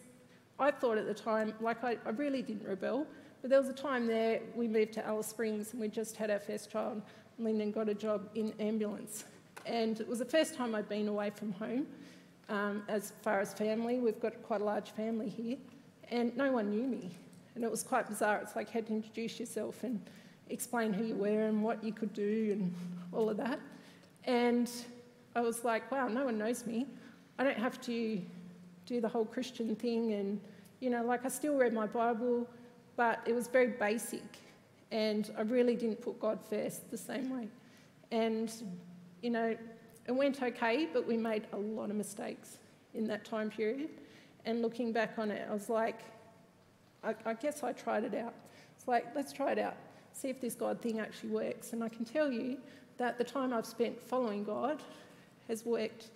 I 0.58 0.70
thought 0.70 0.98
at 0.98 1.06
the 1.06 1.14
time, 1.14 1.54
like 1.60 1.84
I, 1.84 1.96
I 2.04 2.10
really 2.10 2.42
didn't 2.42 2.66
rebel, 2.66 3.06
but 3.40 3.50
there 3.50 3.60
was 3.60 3.68
a 3.68 3.74
time 3.74 4.06
there 4.06 4.40
we 4.54 4.66
moved 4.66 4.92
to 4.94 5.06
Alice 5.06 5.26
Springs 5.26 5.72
and 5.72 5.80
we 5.80 5.88
just 5.88 6.16
had 6.16 6.30
our 6.30 6.40
first 6.40 6.70
child. 6.70 7.02
Lyndon 7.38 7.72
got 7.72 7.88
a 7.88 7.94
job 7.94 8.28
in 8.34 8.52
ambulance. 8.58 9.24
And 9.66 10.00
it 10.00 10.08
was 10.08 10.18
the 10.18 10.24
first 10.24 10.54
time 10.54 10.74
I'd 10.74 10.88
been 10.88 11.08
away 11.08 11.30
from 11.30 11.52
home 11.52 11.86
um, 12.48 12.82
as 12.88 13.12
far 13.22 13.40
as 13.40 13.54
family. 13.54 13.98
We've 13.98 14.20
got 14.20 14.42
quite 14.42 14.60
a 14.60 14.64
large 14.64 14.90
family 14.90 15.28
here. 15.28 15.56
And 16.10 16.36
no 16.36 16.52
one 16.52 16.70
knew 16.70 16.86
me. 16.86 17.10
And 17.54 17.64
it 17.64 17.70
was 17.70 17.82
quite 17.82 18.08
bizarre. 18.08 18.40
It's 18.42 18.56
like 18.56 18.68
you 18.68 18.72
had 18.74 18.86
to 18.88 18.92
introduce 18.92 19.40
yourself 19.40 19.82
and 19.84 20.00
explain 20.50 20.92
who 20.92 21.04
you 21.04 21.14
were 21.14 21.46
and 21.46 21.62
what 21.62 21.82
you 21.82 21.92
could 21.92 22.12
do 22.12 22.50
and 22.52 22.74
all 23.12 23.30
of 23.30 23.36
that. 23.38 23.58
And 24.24 24.70
I 25.34 25.40
was 25.40 25.64
like, 25.64 25.90
wow, 25.90 26.08
no 26.08 26.24
one 26.24 26.38
knows 26.38 26.66
me. 26.66 26.86
I 27.38 27.44
don't 27.44 27.58
have 27.58 27.80
to 27.82 28.20
do 28.86 29.00
the 29.00 29.08
whole 29.08 29.24
Christian 29.24 29.74
thing. 29.76 30.12
And, 30.12 30.40
you 30.80 30.90
know, 30.90 31.04
like 31.04 31.24
I 31.24 31.28
still 31.28 31.56
read 31.56 31.72
my 31.72 31.86
Bible, 31.86 32.48
but 32.96 33.20
it 33.26 33.34
was 33.34 33.48
very 33.48 33.68
basic. 33.68 34.24
And 34.90 35.30
I 35.36 35.42
really 35.42 35.76
didn't 35.76 36.00
put 36.00 36.20
God 36.20 36.38
first 36.48 36.90
the 36.90 36.96
same 36.98 37.30
way. 37.30 37.48
And, 38.10 38.52
you 39.22 39.30
know, 39.30 39.56
it 40.06 40.12
went 40.12 40.42
okay, 40.42 40.88
but 40.92 41.06
we 41.06 41.16
made 41.16 41.46
a 41.52 41.56
lot 41.56 41.90
of 41.90 41.96
mistakes 41.96 42.58
in 42.94 43.06
that 43.08 43.24
time 43.24 43.50
period. 43.50 43.88
And 44.44 44.62
looking 44.62 44.92
back 44.92 45.18
on 45.18 45.30
it, 45.30 45.46
I 45.48 45.52
was 45.52 45.68
like, 45.68 46.00
I, 47.02 47.14
I 47.24 47.34
guess 47.34 47.62
I 47.62 47.72
tried 47.72 48.04
it 48.04 48.14
out. 48.14 48.34
It's 48.76 48.86
like, 48.86 49.06
let's 49.14 49.32
try 49.32 49.52
it 49.52 49.58
out 49.58 49.76
see 50.14 50.28
if 50.28 50.40
this 50.40 50.54
God 50.54 50.80
thing 50.80 51.00
actually 51.00 51.30
works. 51.30 51.72
And 51.72 51.82
I 51.82 51.88
can 51.88 52.04
tell 52.04 52.30
you 52.30 52.56
that 52.98 53.18
the 53.18 53.24
time 53.24 53.52
I've 53.52 53.66
spent 53.66 54.00
following 54.00 54.44
God 54.44 54.82
has 55.48 55.64
worked 55.64 56.10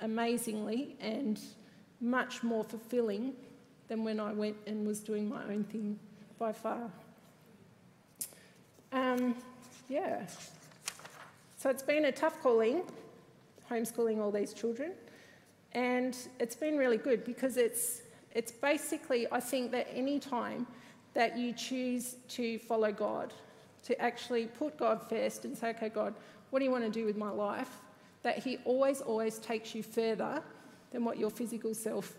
amazingly 0.00 0.96
and 1.00 1.40
much 2.00 2.42
more 2.42 2.64
fulfilling 2.64 3.34
than 3.88 4.04
when 4.04 4.20
I 4.20 4.32
went 4.32 4.56
and 4.66 4.86
was 4.86 5.00
doing 5.00 5.28
my 5.28 5.42
own 5.44 5.64
thing 5.64 5.98
by 6.38 6.52
far. 6.52 6.90
Um, 8.92 9.34
yeah. 9.88 10.26
So 11.58 11.68
it's 11.68 11.82
been 11.82 12.06
a 12.06 12.12
tough 12.12 12.40
calling, 12.40 12.82
homeschooling 13.70 14.18
all 14.18 14.30
these 14.30 14.52
children. 14.52 14.92
And 15.72 16.16
it's 16.38 16.56
been 16.56 16.76
really 16.76 16.96
good 16.96 17.24
because 17.24 17.56
it's, 17.56 18.02
it's 18.34 18.50
basically, 18.50 19.26
I 19.30 19.40
think 19.40 19.70
that 19.72 19.88
any 19.92 20.18
time 20.18 20.66
that 21.14 21.36
you 21.36 21.52
choose 21.52 22.16
to 22.28 22.58
follow 22.60 22.92
God, 22.92 23.32
to 23.84 24.00
actually 24.00 24.46
put 24.46 24.76
God 24.76 25.00
first 25.08 25.44
and 25.44 25.56
say, 25.56 25.70
okay, 25.70 25.88
God, 25.88 26.14
what 26.50 26.58
do 26.58 26.64
you 26.64 26.70
want 26.70 26.84
to 26.84 26.90
do 26.90 27.06
with 27.06 27.16
my 27.16 27.30
life? 27.30 27.70
That 28.22 28.38
He 28.38 28.58
always, 28.64 29.00
always 29.00 29.38
takes 29.38 29.74
you 29.74 29.82
further 29.82 30.42
than 30.90 31.04
what 31.04 31.18
your 31.18 31.30
physical 31.30 31.74
self 31.74 32.14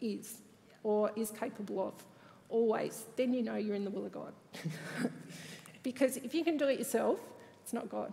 is 0.00 0.38
or 0.82 1.10
is 1.16 1.30
capable 1.30 1.88
of. 1.88 1.94
Always. 2.48 3.04
Then 3.16 3.32
you 3.32 3.42
know 3.42 3.56
you're 3.56 3.74
in 3.74 3.84
the 3.84 3.90
will 3.90 4.06
of 4.06 4.12
God. 4.12 4.32
because 5.82 6.16
if 6.18 6.34
you 6.34 6.44
can 6.44 6.56
do 6.56 6.68
it 6.68 6.78
yourself, 6.78 7.18
it's 7.62 7.72
not 7.72 7.88
God. 7.88 8.12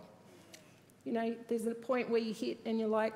You 1.04 1.12
know, 1.12 1.34
there's 1.48 1.66
a 1.66 1.74
point 1.74 2.08
where 2.08 2.20
you 2.20 2.32
hit 2.32 2.60
and 2.64 2.78
you're 2.78 2.88
like, 2.88 3.12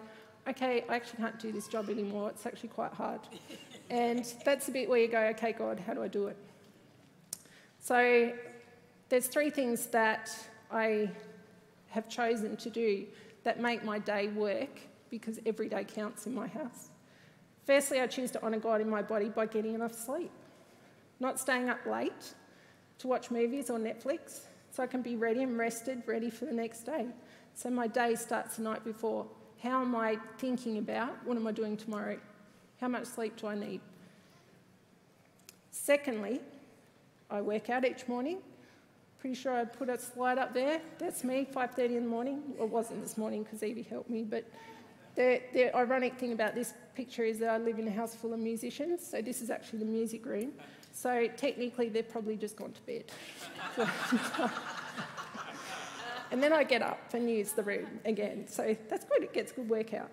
okay, 0.49 0.85
I 0.89 0.97
actually 0.97 1.19
can't 1.19 1.39
do 1.39 1.53
this 1.53 1.69
job 1.69 1.89
anymore. 1.89 2.31
It's 2.31 2.47
actually 2.47 2.69
quite 2.71 2.93
hard. 2.93 3.21
and 3.91 4.25
that's 4.45 4.67
the 4.67 4.73
bit 4.73 4.89
where 4.89 4.99
you 4.99 5.09
go, 5.09 5.21
okay, 5.29 5.53
God, 5.53 5.81
how 5.87 5.95
do 5.95 6.03
I 6.03 6.09
do 6.09 6.27
it? 6.27 6.37
So 7.81 8.33
there's 9.09 9.27
three 9.27 9.51
things 9.51 9.87
that 9.87 10.37
I 10.71 11.11
have 11.91 12.09
chosen 12.09 12.57
to 12.57 12.71
do 12.71 13.07
that 13.45 13.61
make 13.61 13.85
my 13.85 13.99
day 13.99 14.29
work 14.29 14.81
because 15.11 15.39
every 15.47 15.69
day 15.69 15.85
counts 15.85 16.27
in 16.27 16.35
my 16.35 16.49
house. 16.49 16.91
Firstly, 17.65 18.01
I 18.01 18.07
choose 18.07 18.31
to 18.33 18.43
honour 18.43 18.59
God 18.59 18.81
in 18.81 18.89
my 18.91 19.03
body 19.03 19.29
by 19.29 19.47
getting 19.47 19.75
enough 19.75 19.95
sleep, 19.95 20.31
not 21.21 21.39
staying 21.39 21.69
up 21.69 21.85
late 21.87 22.35
to 22.99 23.09
watch 23.09 23.31
movies 23.31 23.71
or 23.71 23.79
Netflix, 23.79 24.41
so 24.71 24.83
I 24.83 24.87
can 24.87 25.03
be 25.03 25.17
ready 25.17 25.43
and 25.43 25.57
rested, 25.57 26.03
ready 26.07 26.31
for 26.31 26.45
the 26.45 26.53
next 26.53 26.81
day. 26.81 27.07
So 27.55 27.71
my 27.71 27.87
day 27.87 28.15
starts 28.15 28.57
the 28.57 28.63
night 28.63 28.85
before. 28.85 29.27
How 29.63 29.81
am 29.81 29.97
I 29.97 30.19
thinking 30.39 30.79
about 30.79 31.25
what 31.25 31.37
am 31.37 31.47
I 31.47 31.53
doing 31.53 31.77
tomorrow? 31.77 32.19
How 32.81 32.89
much 32.89 33.07
sleep 33.07 33.37
do 33.37 33.47
I 33.47 33.55
need? 33.55 33.81
Secondly, 35.71 36.41
I 37.31 37.41
work 37.41 37.71
out 37.71 37.85
each 37.85 38.07
morning. 38.07 38.39
Pretty 39.19 39.35
sure 39.35 39.57
I 39.57 39.65
put 39.65 39.89
a 39.89 39.99
slide 39.99 40.39
up 40.39 40.53
there. 40.53 40.81
That's 40.99 41.25
me, 41.25 41.49
5.30 41.53 41.79
in 41.79 41.95
the 42.05 42.11
morning. 42.11 42.43
Well, 42.57 42.67
it 42.67 42.73
wasn't 42.73 43.03
this 43.03 43.17
morning 43.17 43.43
because 43.43 43.63
Evie 43.63 43.83
helped 43.83 44.11
me, 44.11 44.23
but 44.23 44.45
the, 45.15 45.41
the 45.55 45.75
ironic 45.75 46.19
thing 46.19 46.33
about 46.33 46.55
this 46.55 46.75
picture 46.95 47.25
is 47.25 47.39
that 47.39 47.49
I 47.49 47.59
live 47.59 47.79
in 47.79 47.89
a 47.89 47.91
house 47.91 48.15
full 48.15 48.35
of 48.35 48.39
musicians, 48.39 49.07
so 49.07 49.23
this 49.23 49.41
is 49.41 49.51
actually 49.51 49.79
the 49.81 49.87
music 49.87 50.27
room. 50.27 50.53
So 50.93 51.29
technically, 51.37 51.89
they've 51.89 52.09
probably 52.09 52.37
just 52.37 52.57
gone 52.57 52.73
to 52.73 52.83
bed. 52.83 53.05
and 56.31 56.43
then 56.43 56.53
I 56.53 56.65
get 56.65 56.83
up 56.83 57.15
and 57.15 57.29
use 57.31 57.53
the 57.53 57.63
room 57.63 57.87
again. 58.05 58.47
So 58.49 58.77
that's 58.89 59.07
good, 59.07 59.23
it 59.23 59.33
gets 59.33 59.53
good 59.53 59.69
workout. 59.69 60.11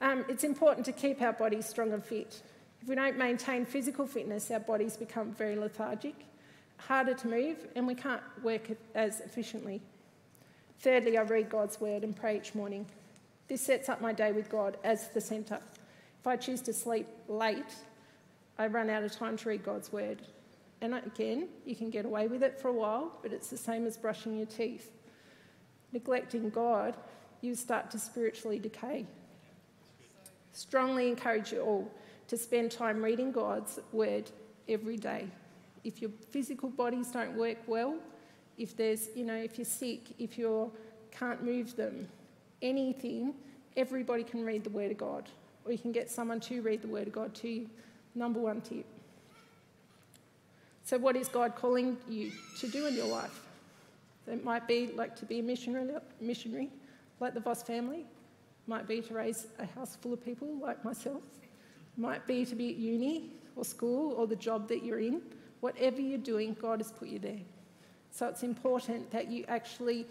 Um, 0.00 0.24
it's 0.28 0.44
important 0.44 0.86
to 0.86 0.92
keep 0.92 1.20
our 1.22 1.32
bodies 1.32 1.66
strong 1.66 1.92
and 1.92 2.04
fit. 2.04 2.42
If 2.82 2.88
we 2.88 2.94
don't 2.94 3.16
maintain 3.16 3.64
physical 3.64 4.06
fitness, 4.06 4.50
our 4.50 4.60
bodies 4.60 4.96
become 4.96 5.32
very 5.32 5.56
lethargic, 5.56 6.14
harder 6.78 7.14
to 7.14 7.28
move, 7.28 7.66
and 7.76 7.86
we 7.86 7.94
can't 7.94 8.22
work 8.42 8.68
as 8.94 9.20
efficiently. 9.20 9.80
Thirdly, 10.80 11.16
I 11.16 11.22
read 11.22 11.48
God's 11.48 11.80
word 11.80 12.04
and 12.04 12.14
pray 12.14 12.36
each 12.36 12.54
morning. 12.54 12.86
This 13.48 13.62
sets 13.62 13.88
up 13.88 14.00
my 14.00 14.12
day 14.12 14.32
with 14.32 14.50
God 14.50 14.76
as 14.84 15.08
the 15.08 15.20
centre. 15.20 15.60
If 16.20 16.26
I 16.26 16.36
choose 16.36 16.60
to 16.62 16.72
sleep 16.72 17.06
late, 17.28 17.74
I 18.58 18.66
run 18.66 18.90
out 18.90 19.02
of 19.02 19.12
time 19.12 19.36
to 19.38 19.48
read 19.48 19.64
God's 19.64 19.92
word. 19.92 20.22
And 20.80 20.94
again, 20.94 21.48
you 21.64 21.74
can 21.74 21.90
get 21.90 22.04
away 22.04 22.28
with 22.28 22.42
it 22.42 22.60
for 22.60 22.68
a 22.68 22.72
while, 22.72 23.12
but 23.22 23.32
it's 23.32 23.48
the 23.48 23.56
same 23.56 23.86
as 23.86 23.96
brushing 23.96 24.36
your 24.36 24.46
teeth. 24.46 24.90
Neglecting 25.92 26.50
God, 26.50 26.96
you 27.40 27.54
start 27.54 27.90
to 27.92 27.98
spiritually 27.98 28.58
decay. 28.58 29.06
Strongly 30.52 31.08
encourage 31.08 31.52
you 31.52 31.60
all 31.60 31.90
to 32.28 32.36
spend 32.36 32.70
time 32.70 33.02
reading 33.02 33.32
God's 33.32 33.78
word 33.92 34.30
every 34.68 34.96
day. 34.96 35.28
If 35.84 36.00
your 36.00 36.10
physical 36.30 36.70
bodies 36.70 37.08
don't 37.12 37.36
work 37.36 37.58
well, 37.66 37.96
if 38.56 38.76
there's, 38.76 39.08
you 39.14 39.24
know, 39.24 39.34
if 39.34 39.58
you're 39.58 39.64
sick, 39.64 40.00
if 40.18 40.38
you 40.38 40.72
can't 41.10 41.44
move 41.44 41.76
them, 41.76 42.08
anything, 42.62 43.34
everybody 43.76 44.24
can 44.24 44.44
read 44.44 44.64
the 44.64 44.70
word 44.70 44.90
of 44.90 44.98
God. 44.98 45.28
Or 45.64 45.72
you 45.72 45.78
can 45.78 45.92
get 45.92 46.10
someone 46.10 46.40
to 46.40 46.62
read 46.62 46.82
the 46.82 46.88
word 46.88 47.06
of 47.06 47.12
God 47.12 47.34
to 47.36 47.48
you. 47.48 47.70
Number 48.14 48.40
one 48.40 48.60
tip. 48.60 48.86
So, 50.84 50.98
what 50.98 51.16
is 51.16 51.28
God 51.28 51.56
calling 51.56 51.96
you 52.08 52.30
to 52.58 52.68
do 52.68 52.86
in 52.86 52.94
your 52.94 53.06
life? 53.06 53.40
It 54.26 54.44
might 54.44 54.68
be 54.68 54.88
like 54.94 55.16
to 55.16 55.26
be 55.26 55.40
a 55.40 55.42
missionary, 55.42 55.90
missionary 56.20 56.70
like 57.20 57.34
the 57.34 57.40
Voss 57.40 57.62
family. 57.62 58.06
Might 58.66 58.86
be 58.86 59.00
to 59.02 59.14
raise 59.14 59.46
a 59.58 59.66
house 59.66 59.96
full 59.96 60.12
of 60.12 60.24
people 60.24 60.48
like 60.60 60.84
myself. 60.84 61.22
Might 61.96 62.26
be 62.26 62.44
to 62.46 62.54
be 62.54 62.70
at 62.70 62.76
uni 62.76 63.30
or 63.56 63.64
school 63.64 64.12
or 64.14 64.26
the 64.26 64.36
job 64.36 64.68
that 64.68 64.82
you're 64.82 65.00
in. 65.00 65.20
Whatever 65.64 66.02
you're 66.02 66.18
doing, 66.18 66.54
God 66.60 66.80
has 66.80 66.92
put 66.92 67.08
you 67.08 67.18
there. 67.18 67.40
So 68.10 68.28
it's 68.28 68.42
important 68.42 69.10
that 69.12 69.30
you 69.30 69.46
actually 69.48 70.04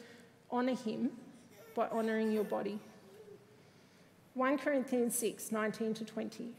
honour 0.52 0.74
Him 0.74 1.12
by 1.76 1.88
honouring 1.90 2.32
your 2.32 2.44
body. 2.44 2.80
1 4.34 4.58
Corinthians 4.58 5.16
6 5.16 5.52
19 5.52 5.94
to 5.94 6.06
20. 6.06 6.50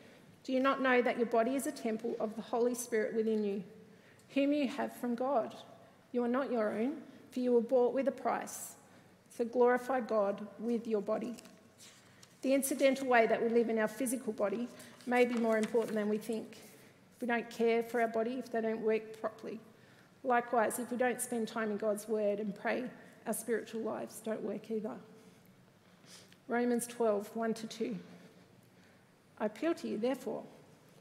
Do 0.44 0.52
you 0.52 0.60
not 0.60 0.80
know 0.80 1.02
that 1.02 1.16
your 1.16 1.26
body 1.26 1.56
is 1.56 1.66
a 1.66 1.72
temple 1.72 2.14
of 2.20 2.36
the 2.36 2.42
Holy 2.42 2.76
Spirit 2.76 3.16
within 3.16 3.42
you, 3.42 3.64
whom 4.28 4.52
you 4.52 4.68
have 4.68 4.94
from 4.94 5.16
God? 5.16 5.56
You 6.12 6.22
are 6.22 6.28
not 6.28 6.52
your 6.52 6.72
own, 6.78 6.98
for 7.32 7.40
you 7.40 7.50
were 7.50 7.62
bought 7.62 7.94
with 7.94 8.06
a 8.06 8.12
price. 8.12 8.76
So 9.36 9.44
glorify 9.44 10.02
God 10.02 10.46
with 10.60 10.86
your 10.86 11.02
body. 11.02 11.34
The 12.42 12.54
incidental 12.54 13.08
way 13.08 13.26
that 13.26 13.42
we 13.42 13.48
live 13.48 13.70
in 13.70 13.80
our 13.80 13.88
physical 13.88 14.32
body 14.32 14.68
may 15.04 15.24
be 15.24 15.34
more 15.34 15.58
important 15.58 15.94
than 15.94 16.08
we 16.08 16.18
think. 16.18 16.58
If 17.14 17.22
we 17.22 17.28
don't 17.28 17.48
care 17.50 17.82
for 17.82 18.00
our 18.00 18.08
body, 18.08 18.34
if 18.38 18.50
they 18.50 18.60
don't 18.60 18.80
work 18.80 19.20
properly. 19.20 19.60
Likewise, 20.22 20.78
if 20.78 20.90
we 20.90 20.96
don't 20.96 21.20
spend 21.20 21.48
time 21.48 21.70
in 21.70 21.76
God's 21.76 22.08
word 22.08 22.40
and 22.40 22.54
pray, 22.54 22.84
our 23.26 23.32
spiritual 23.32 23.82
lives 23.82 24.20
don't 24.24 24.42
work 24.42 24.70
either. 24.70 24.96
Romans 26.48 26.86
12, 26.86 27.34
1 27.34 27.54
to 27.54 27.66
2. 27.66 27.96
I 29.38 29.46
appeal 29.46 29.74
to 29.74 29.88
you, 29.88 29.98
therefore, 29.98 30.42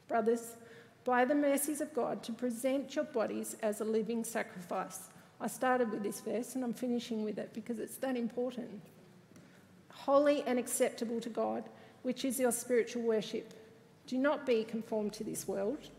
brothers, 0.08 0.56
by 1.04 1.24
the 1.24 1.34
mercies 1.34 1.80
of 1.80 1.94
God, 1.94 2.22
to 2.22 2.32
present 2.32 2.94
your 2.94 3.04
bodies 3.04 3.56
as 3.62 3.80
a 3.80 3.84
living 3.84 4.24
sacrifice. 4.24 5.08
I 5.40 5.46
started 5.46 5.90
with 5.90 6.02
this 6.02 6.20
verse 6.20 6.54
and 6.54 6.64
I'm 6.64 6.72
finishing 6.72 7.24
with 7.24 7.38
it 7.38 7.52
because 7.52 7.78
it's 7.78 7.96
that 7.96 8.16
important. 8.16 8.80
Holy 9.92 10.42
and 10.46 10.58
acceptable 10.58 11.20
to 11.20 11.28
God, 11.28 11.64
which 12.02 12.24
is 12.24 12.40
your 12.40 12.52
spiritual 12.52 13.02
worship. 13.02 13.52
Do 14.06 14.18
not 14.18 14.46
be 14.46 14.64
conformed 14.64 15.12
to 15.14 15.24
this 15.24 15.46
world, 15.46 15.90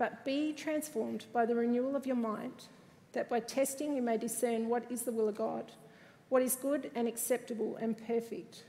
but 0.00 0.24
be 0.24 0.50
transformed 0.54 1.26
by 1.30 1.44
the 1.44 1.54
renewal 1.54 1.94
of 1.94 2.06
your 2.06 2.16
mind, 2.16 2.64
that 3.12 3.28
by 3.28 3.38
testing 3.38 3.94
you 3.94 4.00
may 4.00 4.16
discern 4.16 4.66
what 4.66 4.90
is 4.90 5.02
the 5.02 5.12
will 5.12 5.28
of 5.28 5.36
God, 5.36 5.72
what 6.30 6.40
is 6.40 6.56
good 6.56 6.90
and 6.94 7.06
acceptable 7.06 7.76
and 7.76 7.98
perfect. 8.06 8.64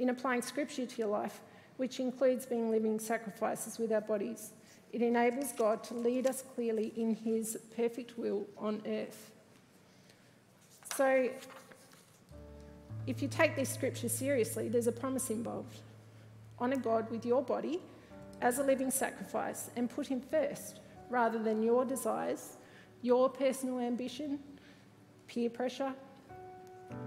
In 0.00 0.08
applying 0.08 0.42
scripture 0.42 0.84
to 0.84 0.98
your 0.98 1.06
life, 1.06 1.38
which 1.76 2.00
includes 2.00 2.44
being 2.44 2.72
living 2.72 2.98
sacrifices 2.98 3.78
with 3.78 3.92
our 3.92 4.00
bodies. 4.00 4.50
It 4.92 5.00
enables 5.00 5.52
God 5.52 5.84
to 5.84 5.94
lead 5.94 6.26
us 6.26 6.42
clearly 6.56 6.92
in 6.96 7.14
His 7.14 7.56
perfect 7.76 8.18
will 8.18 8.46
on 8.58 8.82
earth. 8.84 9.30
So, 10.96 11.28
if 13.06 13.22
you 13.22 13.28
take 13.28 13.54
this 13.54 13.68
scripture 13.68 14.08
seriously, 14.08 14.68
there's 14.68 14.88
a 14.88 14.92
promise 14.92 15.30
involved. 15.30 15.78
Honour 16.58 16.78
God 16.78 17.10
with 17.12 17.24
your 17.24 17.42
body 17.42 17.80
as 18.40 18.58
a 18.58 18.62
living 18.62 18.90
sacrifice 18.90 19.70
and 19.76 19.88
put 19.88 20.06
Him 20.06 20.20
first 20.20 20.80
rather 21.08 21.38
than 21.38 21.62
your 21.62 21.84
desires, 21.84 22.56
your 23.02 23.28
personal 23.28 23.80
ambition, 23.80 24.38
peer 25.26 25.50
pressure, 25.50 25.92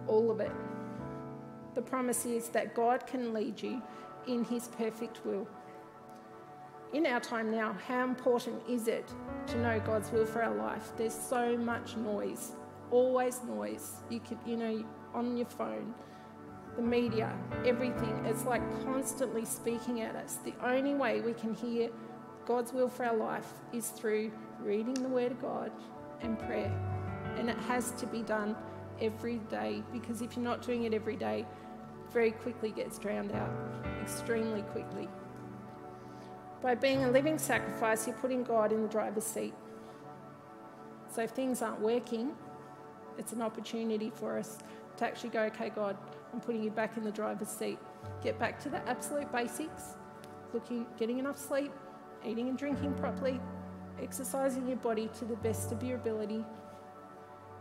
all 0.08 0.32
of 0.32 0.40
it. 0.40 0.52
The 1.76 1.82
promise 1.82 2.26
is 2.26 2.50
that 2.50 2.74
God 2.74 3.06
can 3.06 3.34
lead 3.34 3.62
you 3.62 3.82
in 4.28 4.44
His 4.44 4.68
perfect 4.70 5.26
will. 5.26 5.48
In 6.94 7.06
our 7.06 7.20
time 7.20 7.52
now, 7.52 7.76
how 7.88 8.04
important 8.04 8.62
is 8.68 8.88
it 8.88 9.14
to 9.48 9.58
know 9.62 9.80
God's 9.80 10.12
will 10.12 10.26
for 10.26 10.42
our 10.42 10.56
life? 10.56 10.92
There's 10.98 11.14
so 11.14 11.56
much 11.56 11.96
noise, 11.96 12.54
always 12.90 13.44
noise. 13.44 13.98
You 14.10 14.20
can, 14.20 14.40
you 14.46 14.58
know, 14.58 14.84
on 15.14 15.38
your 15.38 15.46
phone, 15.46 15.94
the 16.80 16.86
media, 16.86 17.30
everything. 17.66 18.26
It's 18.26 18.46
like 18.46 18.62
constantly 18.86 19.44
speaking 19.44 20.00
at 20.02 20.16
us. 20.16 20.38
The 20.46 20.54
only 20.64 20.94
way 20.94 21.20
we 21.20 21.34
can 21.34 21.54
hear 21.54 21.90
God's 22.46 22.72
will 22.72 22.88
for 22.88 23.06
our 23.06 23.16
life 23.16 23.48
is 23.74 23.90
through 23.90 24.32
reading 24.62 24.94
the 24.94 25.10
Word 25.10 25.34
of 25.34 25.42
God 25.42 25.72
and 26.22 26.40
prayer. 26.40 26.72
And 27.38 27.50
it 27.50 27.58
has 27.68 27.92
to 27.92 28.06
be 28.06 28.22
done 28.22 28.56
every 29.02 29.40
day 29.50 29.84
because 29.92 30.22
if 30.22 30.38
you're 30.38 30.44
not 30.44 30.62
doing 30.62 30.84
it 30.84 30.94
every 30.94 31.18
day, 31.18 31.46
very 32.14 32.32
quickly 32.32 32.72
gets 32.72 32.98
drowned 32.98 33.34
out, 33.34 33.52
extremely 34.02 34.62
quickly. 34.62 35.10
By 36.62 36.76
being 36.76 37.04
a 37.04 37.12
living 37.12 37.38
sacrifice, 37.38 38.08
you're 38.08 38.16
putting 38.18 38.44
God 38.44 38.72
in 38.72 38.82
the 38.82 38.88
driver's 38.88 39.26
seat. 39.26 39.54
So 41.14 41.24
if 41.24 41.32
things 41.32 41.62
aren't 41.62 41.82
working, 41.82 42.32
it's 43.18 43.34
an 43.34 43.42
opportunity 43.42 44.12
for 44.16 44.40
us 44.40 44.60
to 44.98 45.06
actually 45.06 45.30
go, 45.30 45.42
okay, 45.44 45.70
God, 45.70 45.98
I'm 46.34 46.40
putting 46.40 46.64
you 46.64 46.72
back 46.72 46.98
in 46.98 47.04
the 47.04 47.12
driver's 47.12 47.50
seat. 47.50 47.80
Get 48.24 48.40
back 48.40 48.60
to 48.64 48.70
the 48.70 48.78
absolute 48.88 49.32
basics, 49.32 49.96
looking, 50.54 50.86
getting 50.98 51.20
enough 51.20 51.38
sleep, 51.38 51.72
eating 52.26 52.50
and 52.50 52.58
drinking 52.58 52.94
properly, 52.96 53.40
exercising 54.02 54.68
your 54.68 54.78
body 54.78 55.10
to 55.20 55.26
the 55.26 55.36
best 55.38 55.72
of 55.72 55.84
your 55.84 55.98
ability. 55.98 56.46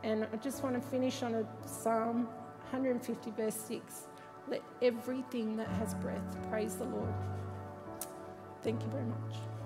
And 0.04 0.26
I 0.33 0.37
just 0.37 0.62
want 0.62 0.81
to 0.81 0.88
finish 0.88 1.22
on 1.22 1.35
a 1.35 1.44
Psalm 1.66 2.24
150, 2.70 3.31
verse 3.33 3.57
6. 3.57 4.09
Let 4.48 4.62
everything 4.83 5.57
that 5.57 5.68
has 5.68 5.94
breath 5.94 6.37
praise 6.50 6.76
the 6.76 6.85
Lord. 6.85 7.12
Thank 8.62 8.83
you 8.83 8.88
very 8.88 9.04
much. 9.04 9.58